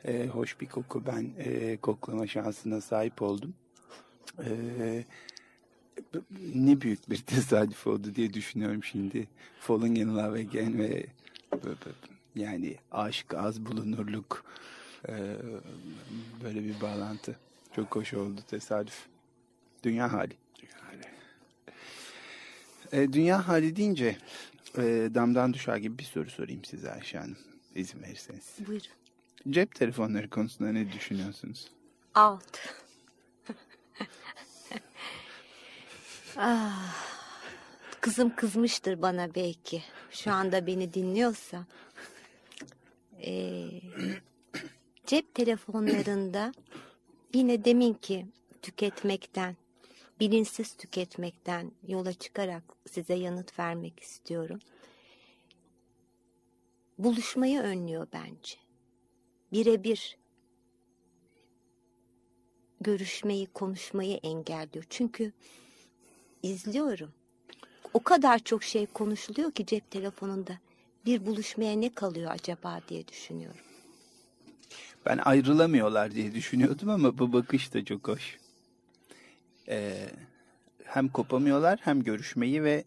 E, 0.05 0.27
hoş 0.27 0.61
bir 0.61 0.65
koku. 0.65 1.03
Ben 1.05 1.33
e, 1.37 1.77
koklama 1.77 2.27
şansına 2.27 2.81
sahip 2.81 3.21
oldum. 3.21 3.53
E, 4.39 5.03
ne 6.55 6.81
büyük 6.81 7.09
bir 7.09 7.17
tesadüf 7.21 7.87
oldu 7.87 8.15
diye 8.15 8.33
düşünüyorum 8.33 8.83
şimdi. 8.83 9.27
Falling 9.59 9.97
in 9.97 10.15
Love 10.15 10.39
Again 10.39 10.79
ve 10.79 11.05
yani 12.35 12.75
aşk 12.91 13.33
az 13.33 13.65
bulunurluk 13.65 14.45
e, 15.07 15.35
böyle 16.43 16.63
bir 16.63 16.81
bağlantı. 16.81 17.35
Çok 17.75 17.95
hoş 17.95 18.13
oldu 18.13 18.41
tesadüf. 18.47 19.05
Dünya 19.83 20.13
hali. 20.13 20.33
E, 22.91 23.13
dünya 23.13 23.47
hali 23.47 23.75
deyince 23.75 24.17
e, 24.77 25.09
damdan 25.15 25.53
düşer 25.53 25.77
gibi 25.77 25.97
bir 25.97 26.03
soru 26.03 26.29
sorayım 26.29 26.65
size 26.65 26.91
Ayşe 26.91 27.17
Hanım. 27.17 27.37
İzin 27.75 28.01
verirseniz. 28.01 28.55
Buyurun. 28.67 28.87
Cep 29.49 29.75
telefonları 29.75 30.29
konusunda 30.29 30.71
ne 30.71 30.91
düşünüyorsunuz? 30.91 31.71
Alt. 32.13 32.57
Ah, 36.37 36.95
kızım 38.01 38.35
kızmıştır 38.35 39.01
bana 39.01 39.35
belki. 39.35 39.83
Şu 40.11 40.31
anda 40.31 40.67
beni 40.67 40.93
dinliyorsa. 40.93 41.65
Ee, 43.25 43.67
cep 45.05 45.35
telefonlarında 45.35 46.53
yine 47.33 47.65
deminki 47.65 48.25
tüketmekten, 48.61 49.55
bilinçsiz 50.19 50.73
tüketmekten 50.73 51.71
yola 51.87 52.13
çıkarak 52.13 52.63
size 52.89 53.13
yanıt 53.13 53.59
vermek 53.59 53.99
istiyorum. 53.99 54.59
Buluşmayı 56.97 57.59
önlüyor 57.59 58.07
bence. 58.13 58.55
Birebir 59.53 60.17
görüşmeyi, 62.81 63.45
konuşmayı 63.45 64.17
engelliyor. 64.17 64.85
Çünkü 64.89 65.31
izliyorum. 66.43 67.11
o 67.93 68.03
kadar 68.03 68.39
çok 68.39 68.63
şey 68.63 68.85
konuşuluyor 68.85 69.51
ki 69.51 69.65
cep 69.65 69.91
telefonunda. 69.91 70.57
Bir 71.05 71.25
buluşmaya 71.25 71.73
ne 71.75 71.93
kalıyor 71.93 72.31
acaba 72.31 72.81
diye 72.89 73.07
düşünüyorum. 73.07 73.59
Ben 75.05 75.17
ayrılamıyorlar 75.17 76.11
diye 76.11 76.33
düşünüyordum 76.33 76.89
ama 76.89 77.17
bu 77.17 77.33
bakış 77.33 77.73
da 77.73 77.85
çok 77.85 78.07
hoş. 78.07 78.37
Ee, 79.67 80.09
hem 80.83 81.07
kopamıyorlar 81.09 81.79
hem 81.83 82.03
görüşmeyi 82.03 82.63
ve 82.63 82.83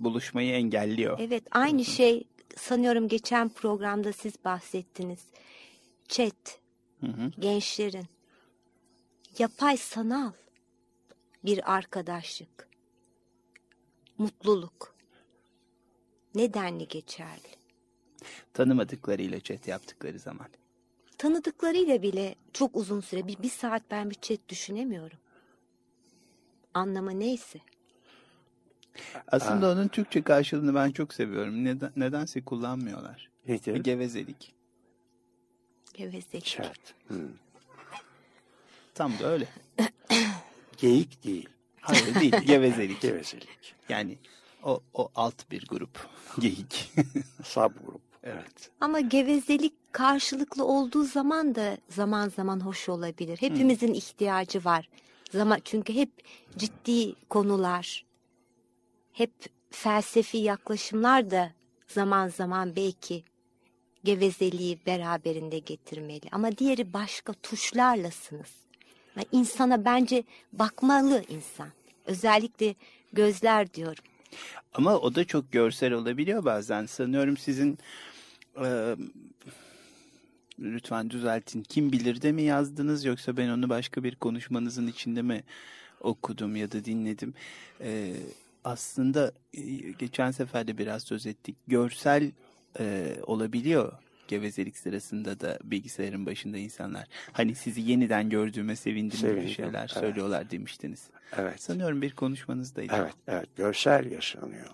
buluşmayı 0.00 0.52
engelliyor. 0.52 1.18
Evet 1.20 1.42
aynı 1.50 1.84
şey 1.84 2.24
sanıyorum 2.56 3.08
geçen 3.08 3.48
programda 3.48 4.12
siz 4.12 4.34
bahsettiniz. 4.44 5.20
Chat, 6.08 6.58
Hı 7.00 7.06
hı. 7.06 7.30
gençlerin 7.38 8.06
yapay 9.40 9.76
sanal 9.76 10.32
bir 11.44 11.74
arkadaşlık, 11.74 12.68
mutluluk 14.18 14.94
nedenli 16.34 16.88
geçerli. 16.88 17.56
Tanımadıklarıyla 18.54 19.40
chat 19.40 19.68
yaptıkları 19.68 20.18
zaman. 20.18 20.46
Tanıdıklarıyla 21.18 22.02
bile 22.02 22.34
çok 22.52 22.76
uzun 22.76 23.00
süre 23.00 23.26
bir, 23.26 23.42
bir 23.42 23.50
saat 23.50 23.82
ben 23.90 24.10
bir 24.10 24.14
chat 24.14 24.48
düşünemiyorum. 24.48 25.18
Anlamı 26.74 27.20
neyse. 27.20 27.58
Aslında 29.28 29.72
onun 29.72 29.88
Türkçe 29.88 30.22
karşılığını 30.22 30.74
ben 30.74 30.90
çok 30.90 31.14
seviyorum. 31.14 31.64
Neden, 31.64 31.92
nedense 31.96 32.44
kullanmıyorlar. 32.44 33.30
Nedir? 33.48 33.76
Gevezelik. 33.76 34.54
Gevezelik. 35.94 36.44
Chat. 36.44 36.94
Hmm. 37.08 37.28
Tam 38.96 39.18
da 39.18 39.26
öyle. 39.26 39.48
Geyik 40.76 41.24
değil. 41.24 41.48
Hayır 41.80 42.14
değil. 42.14 42.36
Gevezelik. 42.46 43.00
Gevezelik. 43.00 43.74
Yani 43.88 44.18
o, 44.62 44.80
o 44.94 45.08
alt 45.14 45.50
bir 45.50 45.66
grup. 45.66 46.08
Geyik. 46.38 46.92
Subgrup. 47.44 48.00
Evet. 48.22 48.70
Ama 48.80 49.00
gevezelik 49.00 49.92
karşılıklı 49.92 50.64
olduğu 50.64 51.04
zaman 51.04 51.54
da 51.54 51.78
zaman 51.88 52.28
zaman 52.28 52.60
hoş 52.60 52.88
olabilir. 52.88 53.36
Hepimizin 53.40 53.94
ihtiyacı 53.94 54.64
var. 54.64 54.88
Zaman 55.32 55.60
çünkü 55.64 55.94
hep 55.94 56.10
ciddi 56.56 57.14
konular, 57.28 58.04
hep 59.12 59.32
felsefi 59.70 60.38
yaklaşımlar 60.38 61.30
da 61.30 61.52
zaman 61.88 62.28
zaman 62.28 62.76
belki 62.76 63.24
gevezeliği 64.04 64.78
beraberinde 64.86 65.58
getirmeli. 65.58 66.28
Ama 66.32 66.58
diğeri 66.58 66.92
başka 66.92 67.32
tuşlarlasınız. 67.32 68.65
Yani 69.16 69.26
insana 69.32 69.84
bence 69.84 70.24
bakmalı 70.52 71.24
insan. 71.28 71.68
Özellikle 72.06 72.74
gözler 73.12 73.74
diyorum. 73.74 74.04
Ama 74.74 74.98
o 74.98 75.14
da 75.14 75.24
çok 75.24 75.52
görsel 75.52 75.92
olabiliyor 75.92 76.44
bazen. 76.44 76.86
Sanıyorum 76.86 77.36
sizin 77.36 77.78
e, 78.64 78.96
lütfen 80.58 81.10
düzeltin. 81.10 81.62
Kim 81.62 81.92
bilir 81.92 82.22
de 82.22 82.32
mi 82.32 82.42
yazdınız 82.42 83.04
yoksa 83.04 83.36
ben 83.36 83.48
onu 83.48 83.68
başka 83.68 84.04
bir 84.04 84.14
konuşmanızın 84.16 84.86
içinde 84.86 85.22
mi 85.22 85.44
okudum 86.00 86.56
ya 86.56 86.72
da 86.72 86.84
dinledim. 86.84 87.34
E, 87.80 88.12
aslında 88.64 89.32
e, 89.54 89.62
geçen 89.98 90.30
sefer 90.30 90.66
de 90.68 90.78
biraz 90.78 91.02
söz 91.02 91.26
ettik. 91.26 91.56
Görsel 91.66 92.30
e, 92.80 93.16
olabiliyor 93.26 93.92
gevezelik 94.28 94.78
sırasında 94.78 95.40
da 95.40 95.58
bilgisayarın 95.64 96.26
başında 96.26 96.58
insanlar. 96.58 97.06
Hani 97.32 97.54
sizi 97.54 97.80
yeniden 97.80 98.30
gördüğüme 98.30 98.76
sevindim, 98.76 99.18
gibi 99.20 99.48
şeyler 99.48 99.78
evet. 99.80 99.90
söylüyorlar 99.90 100.50
demiştiniz. 100.50 101.06
Evet. 101.36 101.62
Sanıyorum 101.62 102.02
bir 102.02 102.14
konuşmanızdaydı. 102.14 102.92
Evet, 102.96 103.14
evet. 103.28 103.56
Görsel 103.56 104.10
yaşanıyor. 104.10 104.70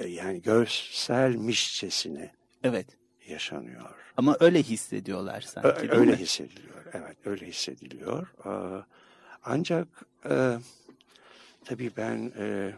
E, 0.00 0.06
Yani 0.08 0.42
görselmişçesine 0.42 2.32
Evet. 2.62 2.86
yaşanıyor. 3.28 3.94
Ama 4.16 4.36
öyle 4.40 4.62
hissediyorlar 4.62 5.40
sanki 5.40 5.68
Ö- 5.68 5.98
öyle 5.98 6.10
mi? 6.10 6.16
hissediliyor. 6.16 6.84
Evet, 6.92 7.16
öyle 7.24 7.46
hissediliyor. 7.46 8.34
Ancak 9.44 9.88
e, 10.30 10.58
tabii 11.64 11.90
ben 11.96 12.32
e, 12.38 12.72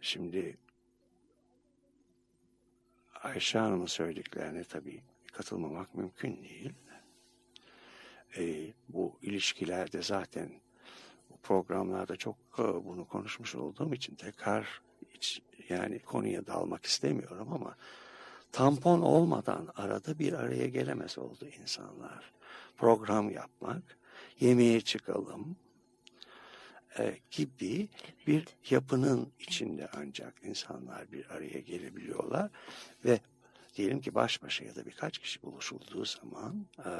şimdi 0.00 0.56
Ayşe 3.22 3.58
Hanım'ın 3.58 3.86
söylediklerine 3.86 4.64
tabii 4.64 5.02
katılmamak 5.32 5.94
mümkün 5.94 6.42
değil. 6.42 6.72
E, 8.38 8.72
bu 8.88 9.18
ilişkilerde 9.22 10.02
zaten 10.02 10.50
bu 11.30 11.36
programlarda 11.36 12.16
çok 12.16 12.36
e, 12.58 12.62
bunu 12.62 13.08
konuşmuş 13.08 13.54
olduğum 13.54 13.94
için 13.94 14.14
tekrar 14.14 14.80
hiç 15.10 15.42
yani 15.68 15.98
konuya 15.98 16.46
dalmak 16.46 16.84
istemiyorum 16.84 17.52
ama 17.52 17.76
tampon 18.52 19.00
olmadan 19.00 19.68
arada 19.76 20.18
bir 20.18 20.32
araya 20.32 20.66
gelemez 20.66 21.18
oldu 21.18 21.46
insanlar. 21.60 22.32
Program 22.76 23.30
yapmak, 23.30 23.98
yemeğe 24.40 24.80
çıkalım 24.80 25.56
e, 26.98 27.18
gibi 27.30 27.88
bir 28.26 28.46
yapının 28.70 29.32
içinde 29.38 29.88
ancak 29.92 30.34
insanlar 30.42 31.12
bir 31.12 31.30
araya 31.30 31.60
gelebiliyorlar 31.60 32.50
ve 33.04 33.20
diyelim 33.76 34.00
ki 34.00 34.14
baş 34.14 34.42
başa 34.42 34.64
ya 34.64 34.76
da 34.76 34.86
birkaç 34.86 35.18
kişi 35.18 35.42
buluşulduğu 35.42 36.04
zaman 36.04 36.66
e, 36.78 36.90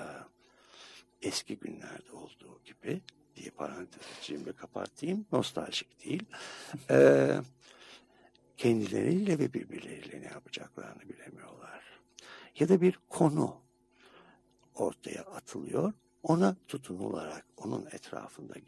eski 1.22 1.58
günlerde 1.58 2.12
olduğu 2.12 2.60
gibi 2.64 3.00
diye 3.36 3.50
parantez 3.50 4.02
açayım 4.18 4.46
ve 4.46 4.52
kapatayım 4.52 5.26
nostaljik 5.32 6.04
değil 6.04 6.24
e, 6.90 7.30
kendileriyle 8.56 9.38
ve 9.38 9.54
birbirleriyle 9.54 10.20
ne 10.20 10.26
yapacaklarını 10.26 11.08
bilemiyorlar. 11.08 12.00
Ya 12.58 12.68
da 12.68 12.80
bir 12.80 12.98
konu 13.08 13.56
ortaya 14.74 15.22
atılıyor, 15.22 15.92
ona 16.22 16.56
tutunularak 16.68 17.46
onun 17.56 17.86
etrafında 17.86 18.58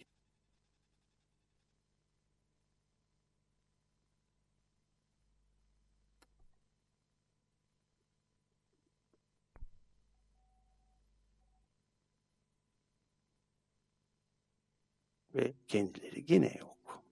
ve 15.34 15.52
kendileri 15.68 16.24
yine 16.28 16.54
yok. 16.60 17.02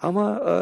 Ama 0.00 0.40
e, 0.50 0.54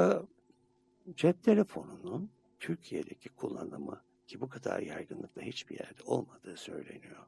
cep 1.17 1.43
telefonunun 1.43 2.31
Türkiye'deki 2.61 3.29
kullanımı 3.29 4.03
ki 4.27 4.41
bu 4.41 4.49
kadar 4.49 4.81
yaygınlıkla 4.81 5.43
hiçbir 5.43 5.79
yerde 5.79 6.03
olmadığı 6.07 6.57
söyleniyor. 6.57 7.27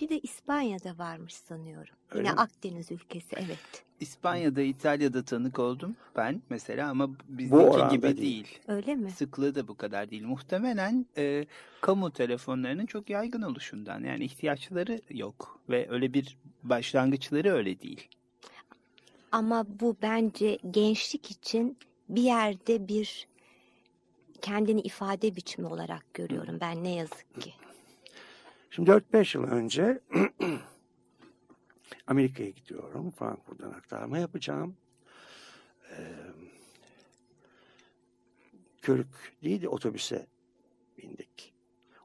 Bir 0.00 0.08
de 0.08 0.20
İspanya'da 0.20 0.98
varmış 0.98 1.34
sanıyorum. 1.34 1.94
Öyle 2.10 2.22
Yine 2.22 2.32
mi? 2.32 2.40
Akdeniz 2.40 2.92
ülkesi 2.92 3.36
evet. 3.36 3.84
İspanya'da, 4.00 4.62
İtalya'da 4.62 5.24
tanık 5.24 5.58
oldum 5.58 5.96
ben 6.16 6.42
mesela 6.50 6.90
ama 6.90 7.10
bizdeki 7.28 7.88
gibi 7.90 8.02
değil. 8.02 8.16
değil. 8.16 8.60
Öyle 8.68 8.96
mi? 8.96 9.10
Sıklığı 9.10 9.54
da 9.54 9.68
bu 9.68 9.76
kadar 9.76 10.10
değil. 10.10 10.24
Muhtemelen 10.24 11.06
e, 11.16 11.46
kamu 11.80 12.10
telefonlarının 12.10 12.86
çok 12.86 13.10
yaygın 13.10 13.42
oluşundan 13.42 14.04
yani 14.04 14.24
ihtiyaçları 14.24 15.00
yok 15.10 15.60
ve 15.68 15.90
öyle 15.90 16.14
bir 16.14 16.38
başlangıçları 16.62 17.52
öyle 17.52 17.80
değil. 17.80 18.08
Ama 19.32 19.66
bu 19.80 19.96
bence 20.02 20.58
gençlik 20.70 21.30
için 21.30 21.78
bir 22.08 22.22
yerde 22.22 22.88
bir 22.88 23.28
kendini 24.40 24.80
ifade 24.80 25.36
biçimi 25.36 25.66
olarak 25.66 26.14
görüyorum 26.14 26.58
ben 26.60 26.84
ne 26.84 26.94
yazık 26.94 27.40
ki. 27.40 27.52
Şimdi 28.70 28.90
4-5 28.90 29.38
yıl 29.38 29.44
önce 29.44 30.00
Amerika'ya 32.06 32.50
gidiyorum. 32.50 33.10
Frankfurt'tan 33.10 33.70
aktarma 33.70 34.18
yapacağım. 34.18 34.76
Ee, 35.90 36.16
Körük 38.82 39.34
değil 39.42 39.62
de 39.62 39.68
otobüse 39.68 40.26
bindik. 40.98 41.54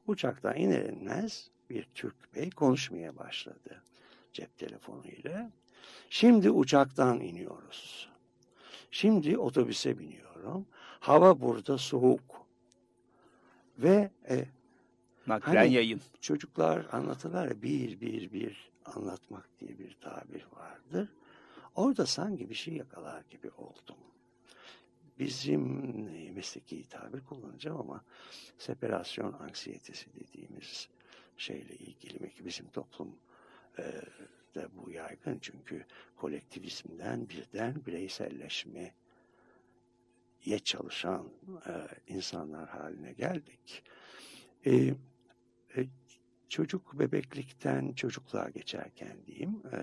Uçaktan 0.06 0.56
iner 0.56 0.84
inmez 0.84 1.50
bir 1.70 1.88
Türk 1.94 2.34
bey 2.34 2.50
konuşmaya 2.50 3.16
başladı 3.16 3.82
cep 4.32 4.58
telefonuyla. 4.58 5.50
Şimdi 6.10 6.50
uçaktan 6.50 7.20
iniyoruz. 7.20 8.08
Şimdi 8.90 9.38
otobüse 9.38 9.98
biniyorum. 9.98 10.66
Hava 11.00 11.40
burada 11.40 11.78
soğuk. 11.78 12.46
Ve 13.78 14.10
e, 14.28 14.44
Naklen 15.26 15.54
Hani- 15.56 15.72
yayın. 15.72 16.00
çocuklar 16.20 16.86
anlatırlar 16.92 17.48
ya 17.48 17.62
bir 17.62 18.00
bir 18.00 18.32
bir 18.32 18.70
anlatmak 18.84 19.48
diye 19.60 19.78
bir 19.78 19.96
tabir 20.00 20.46
vardır. 20.56 21.08
Orada 21.74 22.06
sanki 22.06 22.50
bir 22.50 22.54
şey 22.54 22.74
yakalar 22.74 23.22
gibi 23.30 23.50
oldum. 23.50 23.96
Bizim 25.18 25.62
e, 26.08 26.30
mesleki 26.30 26.88
tabir 26.88 27.20
kullanacağım 27.20 27.80
ama 27.80 28.04
separasyon 28.58 29.32
anksiyetesi 29.32 30.06
dediğimiz 30.14 30.88
şeyle 31.36 31.74
ilgili 31.76 32.32
bizim 32.44 32.68
toplum 32.68 33.16
e, 33.78 33.82
de 34.56 34.68
bu 34.76 34.90
yaygın 34.90 35.38
çünkü 35.38 35.86
kolektivizmden 36.16 37.28
birden 37.28 37.86
bireyselleşmeye 37.86 38.92
çalışan 40.64 41.28
e, 41.66 41.72
insanlar 42.06 42.68
haline 42.68 43.12
geldik. 43.12 43.82
E, 44.66 44.74
e, 44.76 44.94
çocuk 46.48 46.98
bebeklikten 46.98 47.92
çocukluğa 47.92 48.48
geçerken 48.48 49.16
diyeyim, 49.26 49.62
e, 49.72 49.78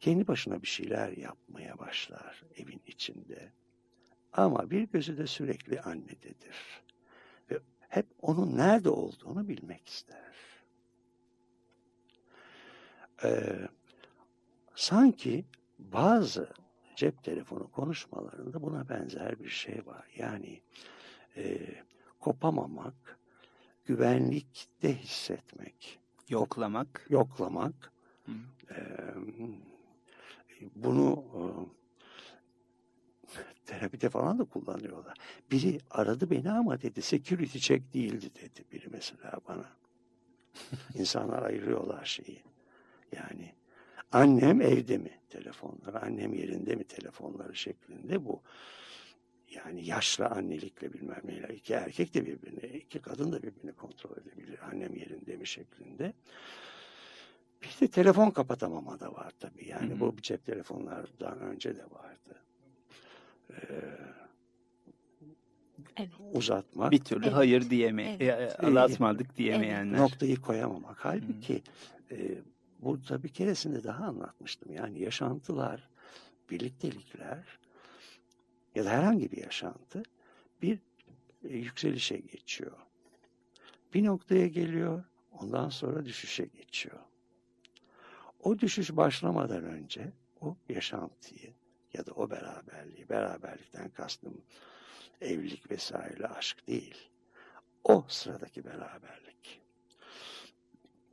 kendi 0.00 0.26
başına 0.26 0.62
bir 0.62 0.66
şeyler 0.66 1.16
yapmaya 1.16 1.78
başlar 1.78 2.44
evin 2.56 2.82
içinde. 2.86 3.52
Ama 4.32 4.70
bir 4.70 4.82
gözü 4.82 5.18
de 5.18 5.26
sürekli 5.26 5.80
annededir. 5.80 6.82
Ve 7.50 7.58
hep 7.88 8.06
onun 8.22 8.56
nerede 8.56 8.88
olduğunu 8.88 9.48
bilmek 9.48 9.88
ister. 9.88 10.32
Ee, 13.24 13.68
sanki 14.74 15.44
bazı 15.78 16.52
cep 16.96 17.22
telefonu 17.24 17.70
konuşmalarında 17.70 18.62
buna 18.62 18.88
benzer 18.88 19.38
bir 19.38 19.48
şey 19.48 19.86
var. 19.86 20.06
Yani 20.16 20.60
e, 21.36 21.58
kopamamak, 22.20 23.18
güvenlikte 23.84 24.96
hissetmek, 24.96 25.98
Yoklamak. 26.28 27.06
yoklamak. 27.10 27.92
Hı. 28.26 28.32
E, 28.74 28.78
bunu 30.74 31.24
e, 31.34 31.40
terapide 33.66 34.10
falan 34.10 34.38
da 34.38 34.44
kullanıyorlar. 34.44 35.18
Biri 35.50 35.80
aradı 35.90 36.30
beni 36.30 36.50
ama 36.50 36.82
dedi 36.82 37.02
security 37.02 37.58
check 37.58 37.94
değildi 37.94 38.30
dedi 38.34 38.64
biri 38.72 38.88
mesela 38.90 39.32
bana. 39.48 39.66
İnsanlar 40.94 41.42
ayırıyorlar 41.42 42.04
şeyi. 42.04 42.42
Yani 43.16 43.52
annem 44.12 44.60
evde 44.60 44.98
mi 44.98 45.10
telefonları, 45.30 46.02
annem 46.02 46.34
yerinde 46.34 46.74
mi 46.74 46.84
telefonları 46.84 47.56
şeklinde 47.56 48.24
bu. 48.24 48.42
Yani 49.50 49.86
yaşlı 49.86 50.26
annelikle 50.26 50.92
bilmem 50.92 51.20
neyle 51.24 51.54
iki 51.54 51.72
erkek 51.72 52.14
de 52.14 52.26
birbirini, 52.26 52.76
iki 52.76 52.98
kadın 53.02 53.32
da 53.32 53.42
birbirini 53.42 53.72
kontrol 53.72 54.16
edebilir. 54.16 54.58
Annem 54.72 54.94
yerinde 54.94 55.36
mi 55.36 55.46
şeklinde. 55.46 56.12
Bir 57.62 57.80
de 57.80 57.90
telefon 57.90 58.30
kapatamama 58.30 59.00
da 59.00 59.12
var 59.12 59.32
tabii. 59.40 59.68
Yani 59.68 59.90
Hı 59.90 59.94
hı. 59.94 60.00
bu 60.00 60.16
cep 60.22 60.46
telefonlardan 60.46 61.40
önce 61.40 61.76
de 61.76 61.84
vardı. 61.84 62.42
Ee, 63.50 63.56
Evet. 65.96 66.10
uzatmak, 66.32 66.92
Bir 66.92 66.98
türlü 67.04 67.24
Evet. 67.24 67.34
hayır 67.36 67.70
diyeme, 67.70 68.16
Evet. 68.20 68.60
e, 68.60 68.66
alatmadık 68.66 69.36
diyemeyenler. 69.36 69.98
noktayı 69.98 70.36
koyamamak. 70.40 70.96
Halbuki 71.04 71.62
e, 72.10 72.16
burada 72.82 73.22
bir 73.22 73.28
keresinde 73.28 73.84
daha 73.84 74.04
anlatmıştım. 74.04 74.72
Yani 74.72 75.00
yaşantılar, 75.00 75.88
birliktelikler 76.50 77.58
ya 78.74 78.84
da 78.84 78.90
herhangi 78.90 79.32
bir 79.32 79.36
yaşantı 79.36 80.02
bir 80.62 80.78
e, 81.44 81.56
yükselişe 81.56 82.16
geçiyor. 82.16 82.76
Bir 83.94 84.04
noktaya 84.04 84.46
geliyor, 84.46 85.04
ondan 85.32 85.68
sonra 85.68 86.04
düşüşe 86.04 86.44
geçiyor. 86.44 86.98
O 88.42 88.58
düşüş 88.58 88.96
başlamadan 88.96 89.64
önce 89.64 90.12
o 90.40 90.56
yaşantıyı 90.68 91.52
ya 91.94 92.06
da 92.06 92.12
o 92.12 92.30
beraberliği, 92.30 93.08
beraberlikten 93.08 93.90
kastım 93.90 94.42
evlilik 95.20 95.70
vesaire 95.70 96.26
aşk 96.26 96.68
değil. 96.68 97.10
O 97.84 98.04
sıradaki 98.08 98.64
beraberlik. 98.64 99.31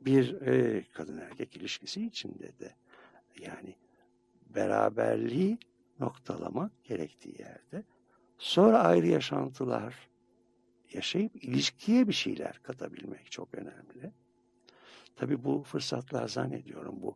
Bir 0.00 0.40
e, 0.40 0.84
kadın 0.92 1.18
erkek 1.18 1.56
ilişkisi 1.56 2.06
içinde 2.06 2.58
de 2.58 2.74
yani 3.40 3.74
beraberliği 4.54 5.58
noktalamak 6.00 6.84
gerektiği 6.84 7.40
yerde 7.40 7.84
sonra 8.38 8.78
ayrı 8.78 9.06
yaşantılar 9.06 9.94
yaşayıp 10.92 11.44
ilişkiye 11.44 12.08
bir 12.08 12.12
şeyler 12.12 12.60
katabilmek 12.62 13.30
çok 13.30 13.54
önemli. 13.54 14.12
Tabii 15.16 15.44
bu 15.44 15.62
fırsatlar 15.62 16.28
zannediyorum 16.28 17.02
bu 17.02 17.14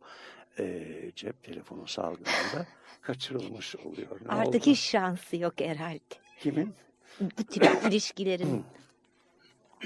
e, 0.59 1.11
cep 1.15 1.43
telefonu 1.43 1.87
salgınında 1.87 2.67
kaçırılmış 3.01 3.75
oluyor. 3.75 4.21
Ne 4.25 4.27
Artık 4.29 4.61
oldu? 4.61 4.65
hiç 4.71 4.79
şansı 4.79 5.37
yok 5.37 5.61
herhalde. 5.61 6.15
Kimin? 6.39 6.73
Bu 7.19 7.43
tip 7.43 7.63
ilişkilerin. 7.87 8.63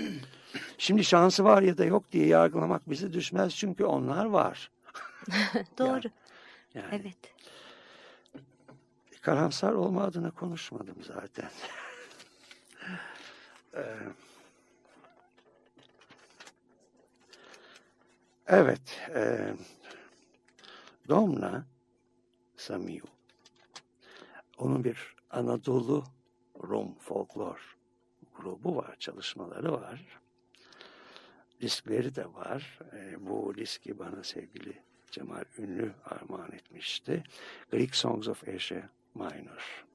Şimdi 0.78 1.04
şansı 1.04 1.44
var 1.44 1.62
ya 1.62 1.78
da 1.78 1.86
yok 1.86 2.12
diye 2.12 2.28
yargılamak 2.28 2.90
bize 2.90 3.14
düşmez 3.14 3.56
çünkü 3.56 3.84
onlar 3.86 4.26
var. 4.26 4.72
Doğru. 5.78 6.08
Yani 6.74 6.88
Evet. 6.92 7.36
karamsar 9.22 9.74
olma 9.74 10.04
adına 10.04 10.32
konuşmadım 10.32 10.98
zaten. 11.04 11.50
Ee, 13.76 13.98
evet, 18.48 19.10
e, 19.16 19.54
Domna 21.08 21.66
Samiu, 22.58 23.04
onun 24.58 24.84
bir 24.84 25.16
Anadolu 25.30 26.04
Rum 26.64 26.96
folklor 27.00 27.78
grubu 28.40 28.76
var, 28.76 28.96
çalışmaları 29.00 29.72
var. 29.72 30.20
Diskleri 31.62 32.16
de 32.16 32.34
var. 32.34 32.80
E, 32.94 33.26
bu 33.28 33.56
diski 33.56 34.00
bana 34.00 34.24
sevgili 34.24 34.82
Cemal 35.12 35.44
Ünlü 35.58 35.94
armağan 36.06 36.52
etmişti. 36.52 37.24
Greek 37.72 37.96
Songs 37.96 38.28
of 38.28 38.48
Asia 38.48 38.90
Minor. 39.16 39.86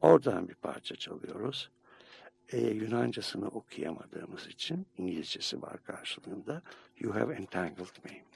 Oradan 0.00 0.48
bir 0.48 0.54
parça 0.54 0.96
çalıyoruz. 0.96 1.70
Ee, 2.52 2.58
Yunancasını 2.58 3.48
okuyamadığımız 3.48 4.46
için 4.46 4.86
İngilizcesi 4.96 5.62
var 5.62 5.84
karşılığında. 5.84 6.62
You 6.98 7.14
have 7.14 7.34
entangled 7.34 8.04
me. 8.04 8.29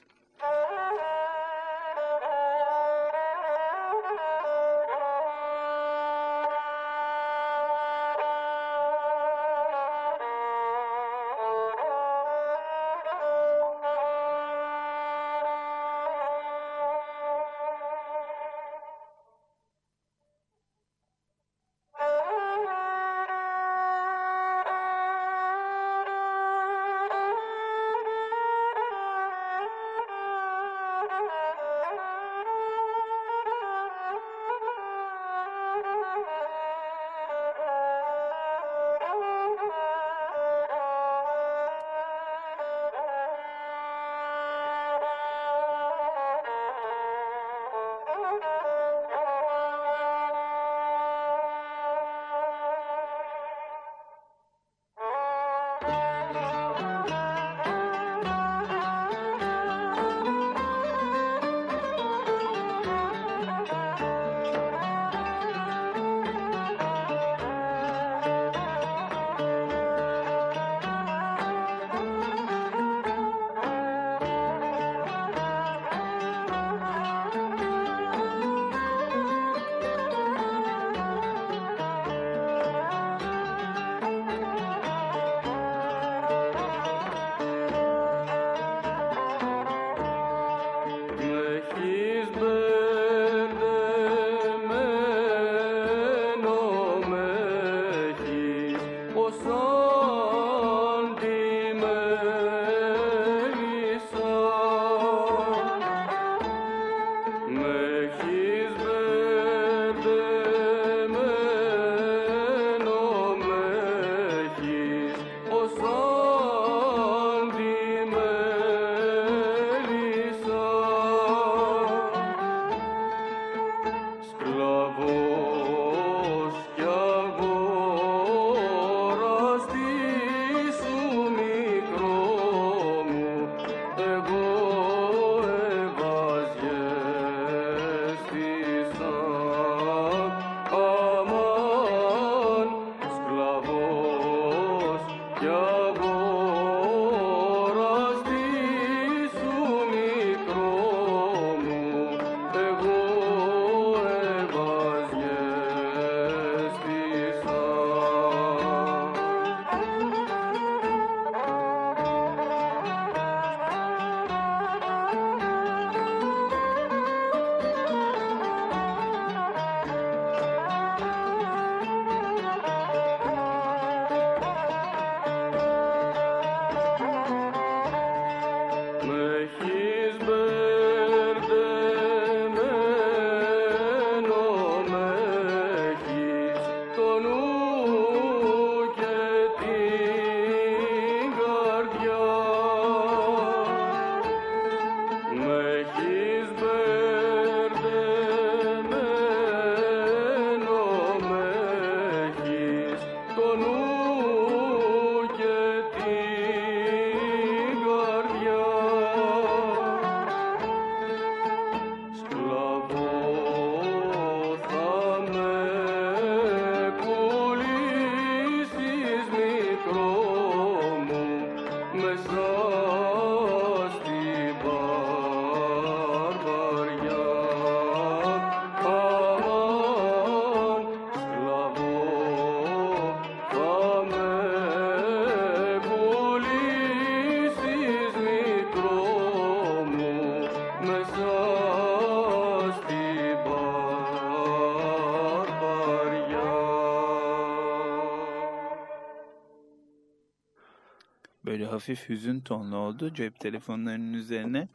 Hafif 251.75 252.09
hüzün 252.09 252.39
tonlu 252.39 252.75
oldu 252.75 253.13
cep 253.13 253.39
telefonlarının 253.39 254.13
üzerine. 254.13 254.67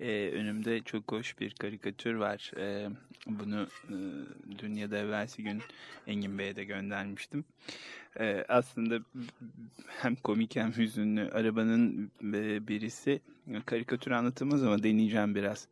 Ee, 0.00 0.30
önümde 0.34 0.80
çok 0.80 1.12
hoş 1.12 1.40
bir 1.40 1.54
karikatür 1.54 2.14
var. 2.14 2.52
Ee, 2.56 2.88
bunu 3.26 3.66
e, 3.88 3.96
dün 4.58 4.74
ya 4.74 4.90
da 4.90 4.98
evvelsi 4.98 5.42
gün 5.42 5.62
Engin 6.06 6.38
Bey'e 6.38 6.56
de 6.56 6.64
göndermiştim. 6.64 7.44
Ee, 8.20 8.44
aslında 8.48 8.98
hem 9.88 10.14
komik 10.16 10.56
hem 10.56 10.72
hüzünlü. 10.76 11.30
Arabanın 11.30 12.10
e, 12.22 12.68
birisi 12.68 13.20
karikatür 13.66 14.10
anlatılmaz 14.10 14.62
ama 14.62 14.82
deneyeceğim 14.82 15.34
biraz. 15.34 15.68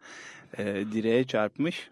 Ee, 0.59 0.85
direğe 0.93 1.25
çarpmış. 1.25 1.91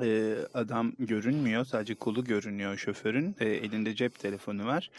Ee, 0.00 0.34
adam 0.54 0.92
görünmüyor. 0.98 1.64
Sadece 1.64 1.94
kolu 1.94 2.24
görünüyor 2.24 2.76
şoförün. 2.76 3.36
Ee, 3.40 3.48
elinde 3.48 3.94
cep 3.94 4.18
telefonu 4.18 4.66
var 4.66 4.90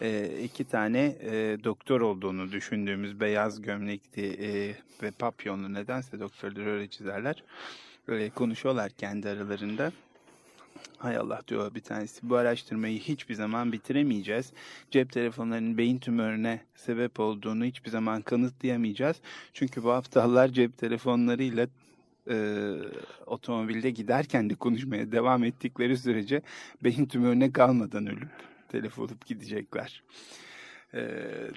e, 0.00 0.40
iki 0.44 0.64
tane 0.64 1.16
e, 1.20 1.58
doktor 1.64 2.00
olduğunu 2.00 2.52
düşündüğümüz 2.52 3.20
beyaz 3.20 3.62
gömlekli 3.62 4.26
e, 4.26 4.74
ve 5.02 5.10
papyonlu 5.10 5.74
nedense 5.74 6.20
doktorlar 6.20 6.66
öyle 6.66 6.88
çizerler. 6.88 7.42
Öyle 8.08 8.30
konuşuyorlar 8.30 8.90
kendi 8.90 9.28
aralarında. 9.28 9.92
Hay 10.98 11.16
Allah 11.16 11.40
diyor 11.48 11.74
bir 11.74 11.80
tanesi 11.80 12.30
bu 12.30 12.36
araştırmayı 12.36 12.98
hiçbir 12.98 13.34
zaman 13.34 13.72
bitiremeyeceğiz. 13.72 14.52
Cep 14.90 15.12
telefonlarının 15.12 15.78
beyin 15.78 15.98
tümörüne 15.98 16.60
sebep 16.74 17.20
olduğunu 17.20 17.64
hiçbir 17.64 17.90
zaman 17.90 18.22
kanıtlayamayacağız. 18.22 19.16
Çünkü 19.52 19.82
bu 19.82 19.92
aptallar 19.92 20.48
cep 20.48 20.78
telefonlarıyla 20.78 21.66
e, 22.30 22.74
otomobilde 23.26 23.90
giderken 23.90 24.50
de 24.50 24.54
konuşmaya 24.54 25.12
devam 25.12 25.44
ettikleri 25.44 25.96
sürece 25.98 26.42
beyin 26.84 27.06
tümörüne 27.06 27.52
kalmadan 27.52 28.06
ölüp 28.06 28.50
telef 28.70 28.98
olup 28.98 29.26
gidecekler 29.26 30.02
e, 30.94 31.00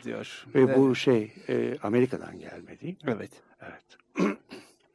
diyor. 0.03 0.45
Ve 0.55 0.77
bu 0.77 0.95
şey 0.95 1.33
e, 1.49 1.77
Amerika'dan 1.83 2.39
gelme 2.39 2.79
değil 2.79 2.93
mi? 2.93 3.13
Evet. 3.17 3.31
Evet. 3.61 3.97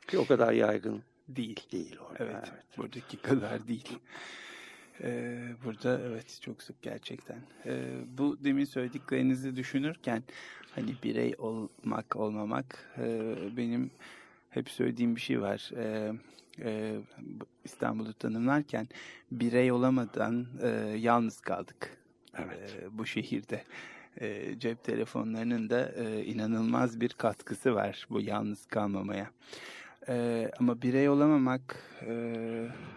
Ki 0.09 0.19
o 0.19 0.27
kadar 0.27 0.53
yaygın 0.53 1.03
değil. 1.29 1.61
değil 1.73 1.99
orada. 1.99 2.25
Evet, 2.25 2.45
evet. 2.53 2.65
buradaki 2.79 3.17
kadar 3.17 3.69
değil. 3.69 3.99
Ee, 5.03 5.49
burada 5.65 6.01
evet 6.09 6.39
çok 6.43 6.63
sık 6.63 6.83
gerçekten. 6.83 7.39
Ee, 7.67 7.85
bu 8.19 8.45
demin 8.45 8.65
söylediklerinizi 8.65 9.57
düşünürken 9.57 10.23
hani 10.75 10.95
birey 11.03 11.35
olmak 11.39 12.17
olmamak 12.17 12.93
e, 12.99 13.37
benim 13.57 13.91
hep 14.51 14.71
söylediğim 14.71 15.17
bir 15.17 15.21
şey 15.21 15.41
var. 15.41 15.71
Ee, 15.77 16.13
e, 16.63 16.97
İstanbul'u 17.65 18.15
tanımlarken 18.15 18.89
birey 19.33 19.73
olamadan 19.73 20.47
e, 20.63 20.69
yalnız 20.99 21.41
kaldık. 21.41 21.98
Evet. 22.45 22.77
E, 22.83 22.99
bu 22.99 23.07
şehirde. 23.07 23.65
E, 24.21 24.59
cep 24.59 24.85
telefonlarının 24.85 25.71
da 25.71 25.93
e, 25.93 26.25
inanılmaz 26.25 27.01
bir 27.01 27.09
katkısı 27.09 27.75
var 27.75 28.07
bu 28.11 28.21
yalnız 28.21 28.67
kalmamaya. 28.67 29.31
E, 30.09 30.51
ama 30.61 30.83
birey 30.83 31.09
olamamak 31.09 31.83
e, 32.03 32.13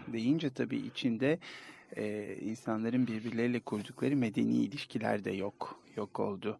deyince 0.08 0.50
tabii 0.50 0.78
içinde 0.78 1.40
e, 1.98 2.36
insanların 2.36 3.08
birbirleriyle 3.08 3.60
kurdukları 3.60 4.16
medeni 4.16 4.54
ilişkiler 4.54 5.24
de 5.24 5.32
yok. 5.32 5.80
Yok 5.96 6.20
oldu. 6.20 6.60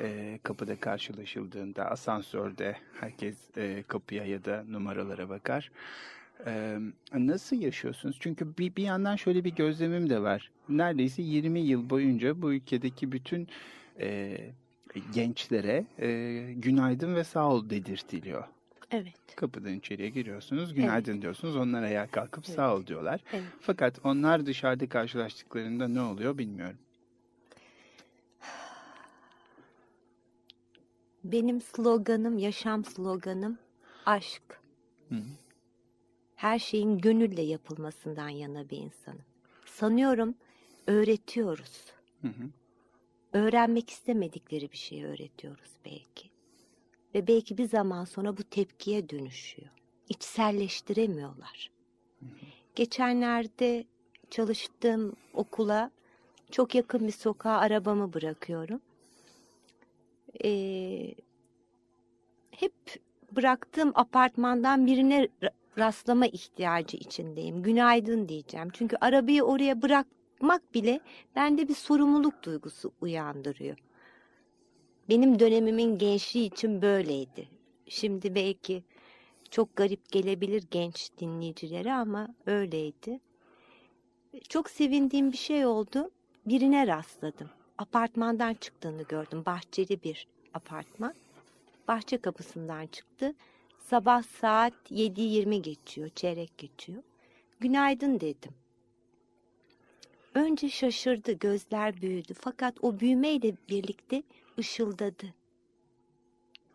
E, 0.00 0.38
kapıda 0.42 0.76
karşılaşıldığında, 0.80 1.90
asansörde 1.90 2.76
herkes 3.00 3.36
e, 3.56 3.84
kapıya 3.88 4.24
ya 4.24 4.44
da 4.44 4.64
numaralara 4.68 5.28
bakar. 5.28 5.70
Ee, 6.46 6.78
nasıl 7.12 7.56
yaşıyorsunuz? 7.56 8.16
Çünkü 8.20 8.58
bir, 8.58 8.76
bir 8.76 8.82
yandan 8.82 9.16
şöyle 9.16 9.44
bir 9.44 9.54
gözlemim 9.54 10.10
de 10.10 10.22
var. 10.22 10.50
Neredeyse 10.68 11.22
20 11.22 11.60
yıl 11.60 11.90
boyunca 11.90 12.42
bu 12.42 12.52
ülkedeki 12.52 13.12
bütün 13.12 13.48
e, 14.00 14.38
gençlere 15.14 15.86
e, 15.98 16.08
günaydın 16.52 17.14
ve 17.14 17.24
sağ 17.24 17.48
ol 17.48 17.70
dedirtiliyor. 17.70 18.44
Evet. 18.90 19.36
Kapıdan 19.36 19.74
içeriye 19.74 20.08
giriyorsunuz, 20.08 20.74
günaydın 20.74 21.12
evet. 21.12 21.22
diyorsunuz. 21.22 21.56
Onlar 21.56 21.82
ayağa 21.82 22.06
kalkıp 22.06 22.44
evet. 22.46 22.56
sağ 22.56 22.76
ol 22.76 22.86
diyorlar. 22.86 23.20
Evet. 23.32 23.44
Fakat 23.60 24.00
onlar 24.04 24.46
dışarıda 24.46 24.88
karşılaştıklarında 24.88 25.88
ne 25.88 26.00
oluyor 26.00 26.38
bilmiyorum. 26.38 26.78
Benim 31.24 31.60
sloganım, 31.60 32.38
yaşam 32.38 32.84
sloganım 32.84 33.58
aşk. 34.06 34.42
Hı 35.08 35.14
-hı 35.14 35.45
her 36.36 36.58
şeyin 36.58 36.98
gönülle 36.98 37.42
yapılmasından 37.42 38.28
yana 38.28 38.70
bir 38.70 38.76
insanım. 38.76 39.24
Sanıyorum 39.66 40.34
öğretiyoruz. 40.86 41.92
Hı 42.22 42.28
hı. 42.28 42.50
Öğrenmek 43.32 43.90
istemedikleri 43.90 44.72
bir 44.72 44.76
şeyi 44.76 45.06
öğretiyoruz 45.06 45.70
belki. 45.84 46.30
Ve 47.14 47.26
belki 47.26 47.58
bir 47.58 47.68
zaman 47.68 48.04
sonra 48.04 48.36
bu 48.36 48.42
tepkiye 48.42 49.08
dönüşüyor. 49.08 49.70
İçselleştiremiyorlar. 50.08 51.70
Hı 52.20 52.26
hı. 52.26 52.46
Geçenlerde 52.74 53.84
çalıştığım 54.30 55.16
okula 55.34 55.90
çok 56.50 56.74
yakın 56.74 57.06
bir 57.06 57.12
sokağa 57.12 57.56
arabamı 57.56 58.12
bırakıyorum. 58.12 58.80
Ee, 60.44 61.14
hep 62.50 62.72
bıraktığım 63.32 63.92
apartmandan 63.94 64.86
birine 64.86 65.28
rastlama 65.78 66.26
ihtiyacı 66.26 66.96
içindeyim. 66.96 67.62
Günaydın 67.62 68.28
diyeceğim. 68.28 68.68
Çünkü 68.72 68.96
arabayı 69.00 69.42
oraya 69.42 69.82
bırakmak 69.82 70.74
bile 70.74 71.00
bende 71.36 71.68
bir 71.68 71.74
sorumluluk 71.74 72.42
duygusu 72.42 72.92
uyandırıyor. 73.00 73.76
Benim 75.08 75.38
dönemimin 75.38 75.98
gençliği 75.98 76.46
için 76.46 76.82
böyleydi. 76.82 77.48
Şimdi 77.88 78.34
belki 78.34 78.82
çok 79.50 79.76
garip 79.76 80.12
gelebilir 80.12 80.64
genç 80.70 81.10
dinleyicilere 81.20 81.92
ama 81.92 82.28
öyleydi. 82.46 83.20
Çok 84.48 84.70
sevindiğim 84.70 85.32
bir 85.32 85.36
şey 85.36 85.66
oldu. 85.66 86.10
Birine 86.46 86.86
rastladım. 86.86 87.50
Apartmandan 87.78 88.54
çıktığını 88.54 89.02
gördüm. 89.02 89.42
Bahçeli 89.46 90.02
bir 90.02 90.26
apartman. 90.54 91.14
Bahçe 91.88 92.18
kapısından 92.18 92.86
çıktı 92.86 93.34
Sabah 93.90 94.22
saat 94.22 94.72
7.20 94.90 95.62
geçiyor, 95.62 96.08
çeyrek 96.08 96.58
geçiyor. 96.58 97.02
Günaydın 97.60 98.20
dedim. 98.20 98.52
Önce 100.34 100.68
şaşırdı, 100.68 101.32
gözler 101.32 102.02
büyüdü. 102.02 102.34
Fakat 102.34 102.74
o 102.82 103.00
büyümeyle 103.00 103.54
birlikte 103.68 104.22
ışıldadı. 104.58 105.34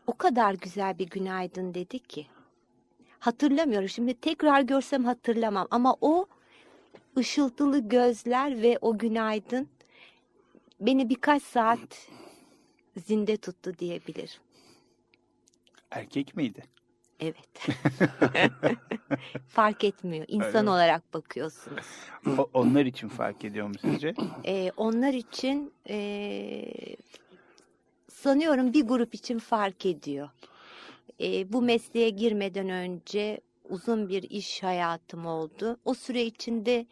O 0.08 0.14
kadar 0.14 0.54
güzel 0.54 1.00
bir 1.00 1.10
günaydın 1.10 1.74
dedi 1.74 2.00
ki. 2.00 2.28
Hatırlamıyorum 3.20 3.90
şimdi 3.90 4.14
tekrar 4.14 4.62
görsem 4.62 5.06
hatırlamam 5.06 5.68
ama 5.72 5.96
o 6.02 6.26
ışıltılı 7.18 7.90
gözler 7.90 8.62
ve 8.62 8.78
o 8.82 8.98
günaydın 8.98 9.70
beni 10.80 11.10
birkaç 11.10 11.44
saat 11.44 12.10
zinde 12.98 13.38
tuttu 13.38 13.78
diyebilirim. 13.80 14.40
Erkek 15.92 16.36
miydi? 16.36 16.64
Evet. 17.22 17.68
fark 19.48 19.84
etmiyor. 19.84 20.26
İnsan 20.28 20.68
olarak 20.68 21.14
bakıyorsunuz. 21.14 21.86
O, 22.38 22.50
onlar 22.54 22.86
için 22.86 23.08
fark 23.08 23.46
ediyor 23.46 23.68
mu 23.68 23.74
sizce? 23.82 24.14
Ee, 24.46 24.72
onlar 24.78 25.14
için 25.14 25.74
e, 25.90 26.66
sanıyorum 28.08 28.74
bir 28.74 28.82
grup 28.82 29.16
için 29.16 29.40
fark 29.40 29.86
ediyor. 29.86 30.30
E, 31.22 31.54
bu 31.54 31.62
mesleğe 31.62 32.10
girmeden 32.10 32.70
önce 32.70 33.42
uzun 33.70 34.10
bir 34.10 34.24
iş 34.24 34.64
hayatım 34.64 35.26
oldu. 35.26 35.78
O 35.86 35.94
süre 35.94 36.24
içinde 36.24 36.86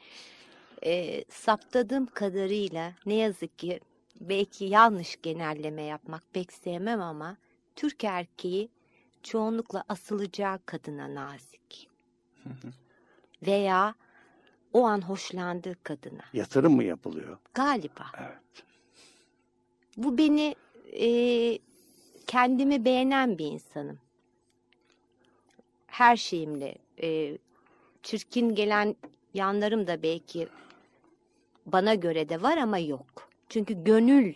e, 0.85 1.23
saptadığım 1.29 2.05
kadarıyla 2.05 2.93
ne 3.05 3.13
yazık 3.13 3.59
ki 3.59 3.79
belki 4.21 4.65
yanlış 4.65 5.21
genelleme 5.21 5.83
yapmak 5.83 6.23
pek 6.33 6.53
sevmem 6.53 7.01
ama 7.01 7.37
Türk 7.75 8.03
erkeği 8.03 8.69
çoğunlukla 9.23 9.83
asılacağı 9.89 10.59
kadına 10.65 11.15
nazik. 11.15 11.89
Veya 13.47 13.95
o 14.73 14.83
an 14.85 15.01
hoşlandığı 15.01 15.83
kadına. 15.83 16.23
Yatırım 16.33 16.75
mı 16.75 16.83
yapılıyor? 16.83 17.37
Galiba. 17.53 18.05
Evet. 18.19 18.63
Bu 19.97 20.17
beni 20.17 20.55
e, 20.91 21.59
kendimi 22.27 22.85
beğenen 22.85 23.37
bir 23.37 23.45
insanım. 23.45 23.99
Her 25.87 26.17
şeyimle. 26.17 26.75
E, 27.01 27.37
çirkin 28.03 28.55
gelen 28.55 28.95
yanlarım 29.33 29.87
da 29.87 30.03
belki 30.03 30.47
bana 31.65 31.95
göre 31.95 32.29
de 32.29 32.41
var 32.41 32.57
ama 32.57 32.77
yok. 32.77 33.29
Çünkü 33.49 33.83
gönül 33.83 34.33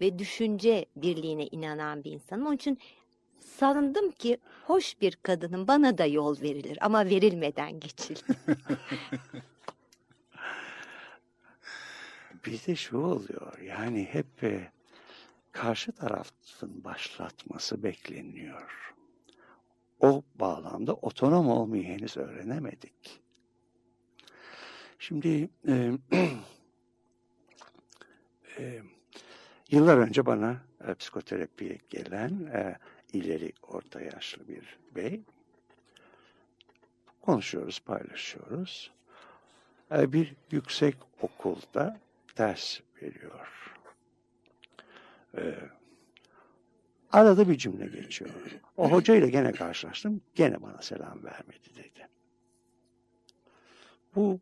ve 0.00 0.18
düşünce 0.18 0.86
birliğine 0.96 1.46
inanan 1.46 2.04
bir 2.04 2.12
insanım. 2.12 2.46
Onun 2.46 2.56
için 2.56 2.78
sandım 3.40 4.10
ki 4.10 4.38
hoş 4.64 5.00
bir 5.00 5.18
kadının 5.22 5.68
bana 5.68 5.98
da 5.98 6.06
yol 6.06 6.40
verilir 6.40 6.78
ama 6.80 7.04
verilmeden 7.06 7.80
geçildi. 7.80 8.20
Bizde 12.46 12.76
şu 12.76 12.98
oluyor 12.98 13.58
yani 13.58 14.04
hep 14.04 14.44
e, 14.44 14.72
karşı 15.52 15.92
tarafın 15.92 16.84
başlatması 16.84 17.82
bekleniyor. 17.82 18.94
O 20.00 20.22
bağlamda 20.34 20.94
otonom 20.94 21.48
olmayı 21.48 21.84
henüz 21.84 22.16
öğrenemedik. 22.16 23.20
Şimdi 24.98 25.48
e, 25.68 25.92
e, 28.58 28.82
yıllar 29.70 29.98
önce 29.98 30.26
bana 30.26 30.56
e, 30.88 30.94
psikoterapiye 30.94 31.78
gelen 31.90 32.30
e, 32.44 32.78
ileri 33.12 33.52
orta 33.62 34.00
yaşlı 34.00 34.48
bir 34.48 34.78
bey 34.94 35.20
konuşuyoruz, 37.20 37.80
paylaşıyoruz. 37.80 38.90
E, 39.92 40.12
bir 40.12 40.34
yüksek 40.50 40.94
okulda 41.22 42.00
ders 42.38 42.80
veriyor. 43.02 43.74
E, 45.36 45.54
arada 47.12 47.48
bir 47.48 47.58
cümle 47.58 47.86
geçiyor. 47.86 48.30
O 48.76 48.90
hoca 48.90 49.14
ile 49.14 49.30
gene 49.30 49.52
karşılaştım, 49.52 50.20
gene 50.34 50.62
bana 50.62 50.82
selam 50.82 51.24
vermedi 51.24 51.74
dedi. 51.76 52.08
Bu 54.14 54.40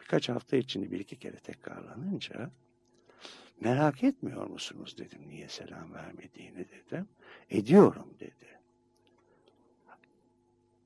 birkaç 0.00 0.28
hafta 0.28 0.56
içinde 0.56 0.90
bir 0.90 1.00
iki 1.00 1.18
kere 1.18 1.36
tekrarlanınca 1.36 2.50
merak 3.60 4.04
etmiyor 4.04 4.46
musunuz 4.46 4.96
dedim 4.98 5.28
niye 5.28 5.48
selam 5.48 5.92
vermediğini 5.92 6.66
dedim. 6.68 7.08
Ediyorum 7.50 8.14
dedi. 8.20 8.60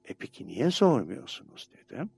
E 0.05 0.15
peki 0.15 0.47
niye 0.47 0.71
sormuyorsunuz 0.71 1.69
dedim. 1.73 2.11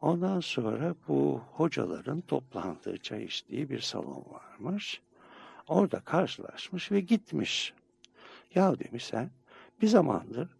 Ondan 0.00 0.40
sonra 0.40 0.94
bu 1.08 1.42
hocaların 1.52 2.20
toplandığı, 2.20 2.98
çay 2.98 3.24
içtiği 3.24 3.70
bir 3.70 3.80
salon 3.80 4.24
varmış. 4.30 5.00
Orada 5.68 6.00
karşılaşmış 6.00 6.92
ve 6.92 7.00
gitmiş. 7.00 7.74
Ya 8.54 8.78
demiş 8.78 9.04
sen 9.04 9.30
bir 9.82 9.86
zamandır 9.86 10.57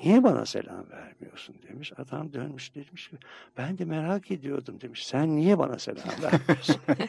niye 0.00 0.22
bana 0.22 0.46
selam 0.46 0.90
vermiyorsun 0.90 1.56
demiş. 1.68 1.92
Adam 1.96 2.32
dönmüş 2.32 2.74
demiş 2.74 3.08
ki 3.08 3.16
ben 3.56 3.78
de 3.78 3.84
merak 3.84 4.30
ediyordum 4.30 4.80
demiş. 4.80 5.06
Sen 5.06 5.36
niye 5.36 5.58
bana 5.58 5.78
selam 5.78 6.22
vermiyorsun? 6.22 6.76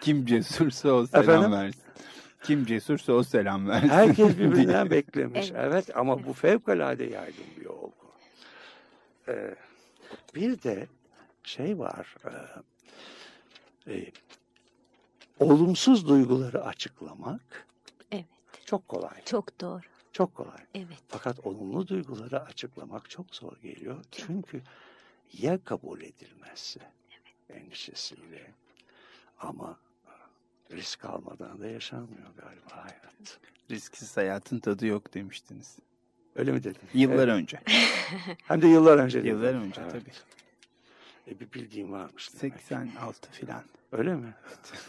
Kim 0.00 0.26
cesursa 0.26 0.92
o 0.92 1.06
selam 1.06 1.22
Efendim? 1.24 1.52
versin. 1.52 1.82
Kim 2.42 2.64
cesursa 2.66 3.12
o 3.12 3.22
selam 3.22 3.68
versin. 3.68 3.88
Herkes 3.88 4.38
birbirinden 4.38 4.90
beklemiş. 4.90 5.50
Evet. 5.50 5.64
Evet. 5.72 5.96
ama 5.96 6.24
bu 6.26 6.32
fevkalade 6.32 7.04
yaygın 7.04 7.46
bir 7.60 7.66
olgu. 7.66 7.92
Ee, 9.28 9.54
bir 10.34 10.62
de 10.62 10.86
şey 11.42 11.78
var. 11.78 12.14
E, 13.86 13.92
e, 13.94 14.12
olumsuz 15.40 16.08
duyguları 16.08 16.64
açıklamak. 16.64 17.66
Çok 18.68 18.88
kolay. 18.88 19.24
Çok 19.24 19.60
doğru. 19.60 19.82
Çok 20.12 20.34
kolay. 20.34 20.58
Evet. 20.74 20.98
Fakat 21.08 21.46
olumlu 21.46 21.88
duyguları 21.88 22.40
açıklamak 22.42 23.10
çok 23.10 23.34
zor 23.34 23.56
geliyor. 23.62 24.04
Çünkü 24.10 24.62
ya 25.32 25.64
kabul 25.64 26.00
edilmezse 26.00 26.80
endişesiyle 27.50 28.50
ama 29.40 29.78
risk 30.70 31.04
almadan 31.04 31.60
da 31.60 31.66
yaşanmıyor 31.66 32.28
galiba 32.36 32.84
hayat. 32.84 33.40
Risksiz 33.70 34.16
hayatın 34.16 34.58
tadı 34.58 34.86
yok 34.86 35.14
demiştiniz. 35.14 35.78
Öyle 36.36 36.52
mi 36.52 36.64
dedim? 36.64 36.82
Yıllar 36.94 37.28
Evet. 37.28 37.42
önce. 37.42 37.60
Hem 38.44 38.62
de 38.62 38.66
yıllar 38.68 38.98
önce 38.98 39.18
dedim. 39.18 39.30
Yıllar 39.36 39.54
önce 39.54 39.80
Evet. 39.80 39.92
tabii. 39.92 40.12
E, 41.30 41.40
bir 41.40 41.52
bildiğim 41.52 41.92
varmış. 41.92 42.30
demek. 42.42 42.60
86 42.60 43.30
filan. 43.30 43.62
Öyle 43.92 44.14
mi? 44.14 44.34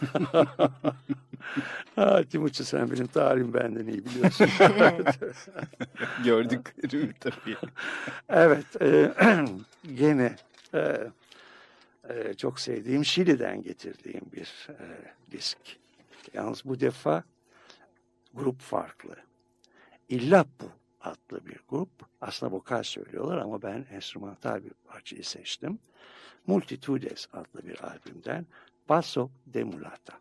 ha, 1.95 2.23
Timuçin 2.23 2.63
sen 2.63 2.91
benim 2.91 3.07
tarihim 3.07 3.53
benden 3.53 3.87
iyi 3.87 4.05
biliyorsun. 4.05 4.49
Gördüklerimi 6.23 7.13
tabii. 7.19 7.57
evet. 8.29 8.81
E, 8.81 9.13
gene 9.95 10.35
e, 10.73 11.11
e, 12.09 12.33
çok 12.33 12.59
sevdiğim 12.59 13.05
Şili'den 13.05 13.61
getirdiğim 13.63 14.21
bir 14.33 14.67
e, 14.69 14.75
disk. 15.31 15.57
Yalnız 16.33 16.65
bu 16.65 16.79
defa 16.79 17.23
grup 18.33 18.61
farklı. 18.61 19.15
Illapu 20.09 20.71
adlı 21.01 21.45
bir 21.45 21.59
grup. 21.69 21.89
Aslında 22.21 22.51
vokal 22.51 22.83
söylüyorlar 22.83 23.37
ama 23.37 23.61
ben 23.61 23.85
enstrümantal 23.91 24.63
bir 24.63 24.73
parçayı 24.87 25.23
seçtim. 25.23 25.79
Multitudes 26.49 27.27
adlı 27.33 27.67
bir 27.67 27.83
albümden 27.83 28.45
Basso 28.89 29.29
de 29.45 29.63
Mulata. 29.63 30.13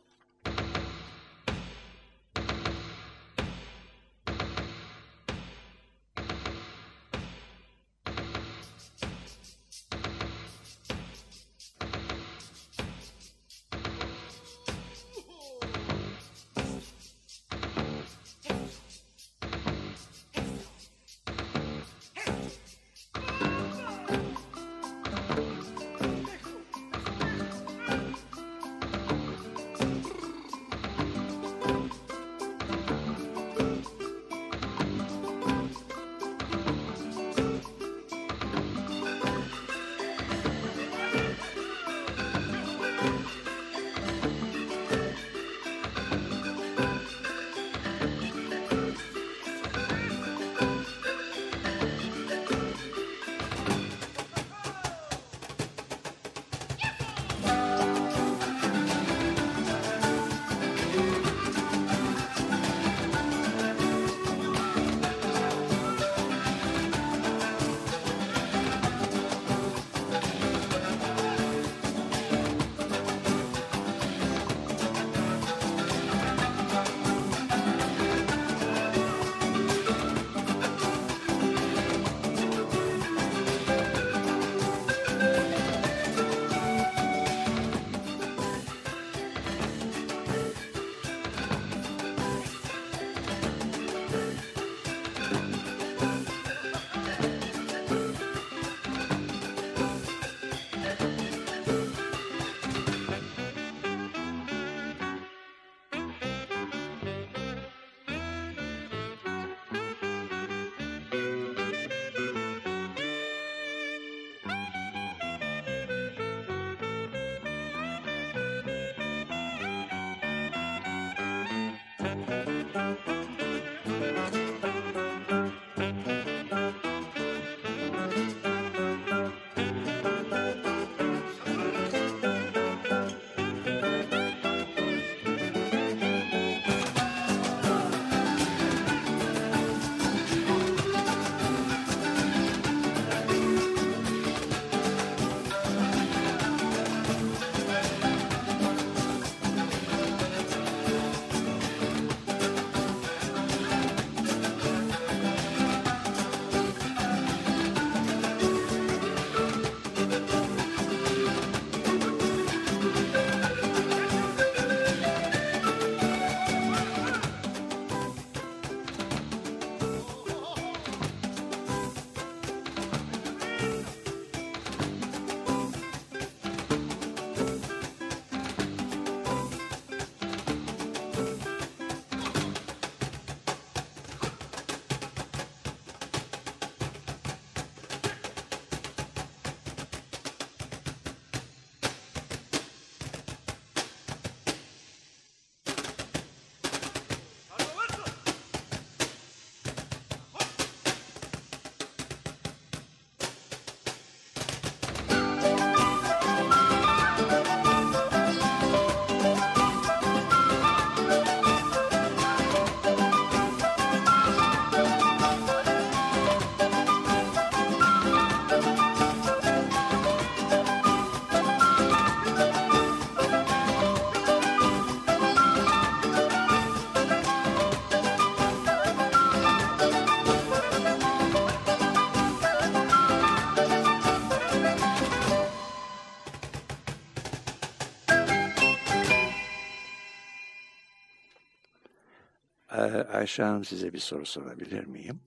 Ayşe 243.19 243.43
Hanım 243.43 243.65
size 243.65 243.93
bir 243.93 243.99
soru 243.99 244.27
sorabilir 244.27 244.85
miyim? 244.85 245.21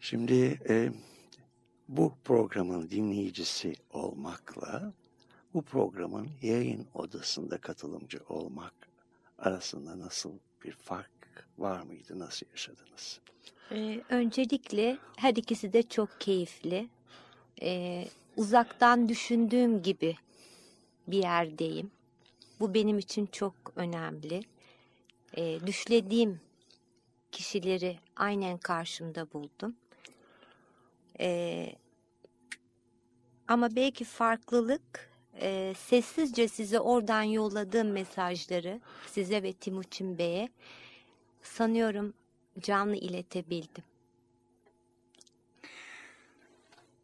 Şimdi 0.00 0.60
e, 0.68 0.92
bu 1.88 2.12
programın 2.24 2.90
dinleyicisi 2.90 3.74
olmakla 3.90 4.92
bu 5.54 5.62
programın 5.62 6.28
yayın 6.42 6.86
odasında 6.94 7.58
katılımcı 7.58 8.18
olmak 8.28 8.72
arasında 9.38 9.98
nasıl 9.98 10.32
bir 10.64 10.72
fark 10.72 11.10
var 11.58 11.82
mıydı? 11.82 12.18
Nasıl 12.18 12.46
yaşadınız? 12.50 13.20
Ee, 13.72 14.00
öncelikle 14.08 14.98
her 15.16 15.34
ikisi 15.34 15.72
de 15.72 15.82
çok 15.82 16.20
keyifli. 16.20 16.88
Ee, 17.62 18.08
uzaktan 18.36 19.08
düşündüğüm 19.08 19.82
gibi 19.82 20.16
bir 21.06 21.22
yerdeyim. 21.22 21.90
Bu 22.60 22.74
benim 22.74 22.98
için 22.98 23.26
çok 23.26 23.54
önemli. 23.76 24.42
Ee, 25.36 25.58
düşlediğim 25.66 26.40
kişileri 27.32 27.98
aynen 28.16 28.58
karşımda 28.58 29.32
buldum. 29.32 29.76
Ee, 31.20 31.72
ama 33.48 33.76
belki 33.76 34.04
farklılık 34.04 35.10
e, 35.40 35.74
sessizce 35.78 36.48
size 36.48 36.80
oradan 36.80 37.22
yolladığım 37.22 37.90
mesajları 37.90 38.80
size 39.06 39.42
ve 39.42 39.52
Timuçin 39.52 40.18
Bey'e 40.18 40.48
sanıyorum 41.42 42.14
canlı 42.60 42.96
iletebildim. 42.96 43.84
E, 45.64 47.01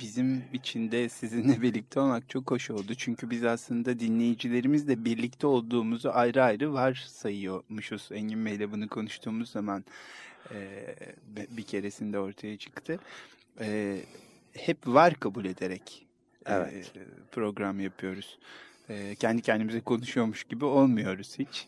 Bizim 0.00 0.44
için 0.52 0.90
de 0.92 1.08
sizinle 1.08 1.62
birlikte 1.62 2.00
olmak 2.00 2.28
çok 2.28 2.50
hoş 2.50 2.70
oldu. 2.70 2.94
Çünkü 2.94 3.30
biz 3.30 3.44
aslında 3.44 4.00
dinleyicilerimizle 4.00 5.04
birlikte 5.04 5.46
olduğumuzu 5.46 6.10
ayrı 6.12 6.42
ayrı 6.44 6.72
varsayıyormuşuz. 6.72 8.08
Engin 8.12 8.46
Bey'le 8.46 8.72
bunu 8.72 8.88
konuştuğumuz 8.88 9.50
zaman 9.50 9.84
e, 10.54 10.86
bir 11.50 11.62
keresinde 11.62 12.18
ortaya 12.18 12.56
çıktı. 12.58 12.98
E, 13.60 13.98
hep 14.52 14.86
var 14.86 15.14
kabul 15.14 15.44
ederek 15.44 16.06
e, 16.46 16.52
Evet. 16.52 16.92
program 17.32 17.80
yapıyoruz. 17.80 18.38
E, 18.88 19.14
kendi 19.14 19.42
kendimize 19.42 19.80
konuşuyormuş 19.80 20.44
gibi 20.44 20.64
olmuyoruz 20.64 21.38
hiç. 21.38 21.66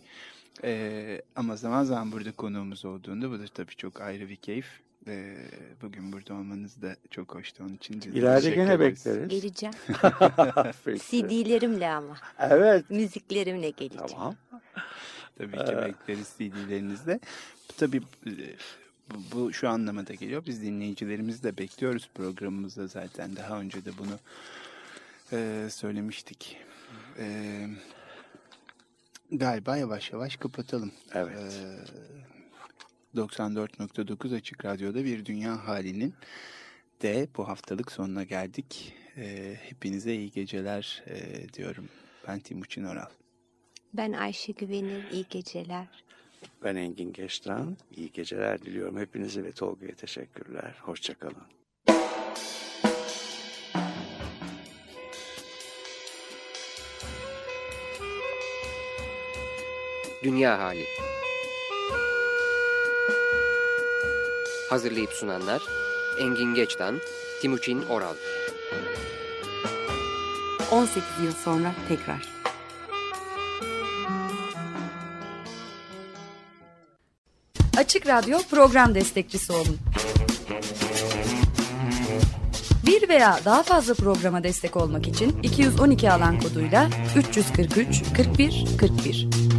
E, 0.64 1.22
ama 1.36 1.56
zaman 1.56 1.84
zaman 1.84 2.12
burada 2.12 2.32
konuğumuz 2.32 2.84
olduğunda 2.84 3.30
bu 3.30 3.38
da 3.38 3.44
tabii 3.46 3.76
çok 3.76 4.00
ayrı 4.00 4.28
bir 4.28 4.36
keyif. 4.36 4.80
E, 5.06 5.36
bugün 5.82 6.12
burada 6.12 6.34
olmanız 6.34 6.82
da 6.82 6.96
çok 7.10 7.34
hoştu 7.34 7.64
onun 7.64 7.74
için. 7.74 8.02
de 8.02 8.08
İleride 8.08 8.50
gene 8.50 8.80
bekleriz. 8.80 9.28
Geleceğim. 9.28 9.74
CD'lerimle 11.10 11.88
ama. 11.90 12.16
Evet. 12.38 12.90
Müziklerimle 12.90 13.70
geleceğim. 13.70 14.06
Tamam. 14.08 14.36
Tabii 15.38 15.56
ki 15.56 15.76
bekleriz 15.76 16.34
CD'lerinizde. 16.38 17.20
Tabii 17.76 18.02
e, 18.26 18.32
bu, 19.10 19.18
bu 19.32 19.52
şu 19.52 19.68
anlamada 19.68 20.14
geliyor. 20.14 20.46
Biz 20.46 20.62
dinleyicilerimizi 20.62 21.42
de 21.42 21.58
bekliyoruz 21.58 22.10
programımızda 22.14 22.86
zaten. 22.86 23.36
Daha 23.36 23.60
önce 23.60 23.84
de 23.84 23.90
bunu 23.98 24.18
e, 25.32 25.68
söylemiştik. 25.70 26.56
E, 27.18 27.66
galiba 29.32 29.76
yavaş 29.76 30.12
yavaş 30.12 30.36
kapatalım. 30.36 30.92
Evet. 31.14 31.38
E, 31.38 32.35
94.9 33.16 34.36
Açık 34.36 34.64
Radyo'da 34.64 35.04
bir 35.04 35.24
dünya 35.24 35.68
halinin 35.68 36.14
de 37.02 37.28
bu 37.36 37.48
haftalık 37.48 37.92
sonuna 37.92 38.24
geldik. 38.24 38.94
E, 39.16 39.56
hepinize 39.62 40.14
iyi 40.14 40.30
geceler 40.30 41.02
e, 41.06 41.48
diyorum. 41.52 41.88
Ben 42.28 42.40
Timuçin 42.40 42.84
Oral. 42.84 43.10
Ben 43.94 44.12
Ayşe 44.12 44.52
Güvenir. 44.52 45.10
İyi 45.12 45.26
geceler. 45.30 45.86
Ben 46.64 46.76
Engin 46.76 47.12
Geçtan. 47.12 47.76
İyi 47.96 48.12
geceler 48.12 48.62
diliyorum 48.62 48.98
hepinize 48.98 49.44
ve 49.44 49.52
Tolga'ya 49.52 49.94
teşekkürler. 49.94 50.74
Hoşçakalın. 50.80 51.42
Dünya 60.22 60.58
Hali 60.58 60.84
Hazırlayıp 64.70 65.12
sunanlar 65.12 65.62
Engin 66.20 66.54
Geçtan, 66.54 66.98
Timuçin 67.40 67.82
Oral 67.82 68.14
18 70.70 71.02
yıl 71.24 71.32
sonra 71.32 71.72
tekrar. 71.88 72.36
Açık 77.76 78.06
Radyo 78.06 78.38
program 78.50 78.94
destekçisi 78.94 79.52
olun. 79.52 79.78
Bir 82.86 83.08
veya 83.08 83.40
daha 83.44 83.62
fazla 83.62 83.94
programa 83.94 84.44
destek 84.44 84.76
olmak 84.76 85.08
için 85.08 85.42
212 85.42 86.12
alan 86.12 86.40
koduyla 86.40 86.88
343 87.16 88.02
41 88.16 88.64
41. 88.80 89.55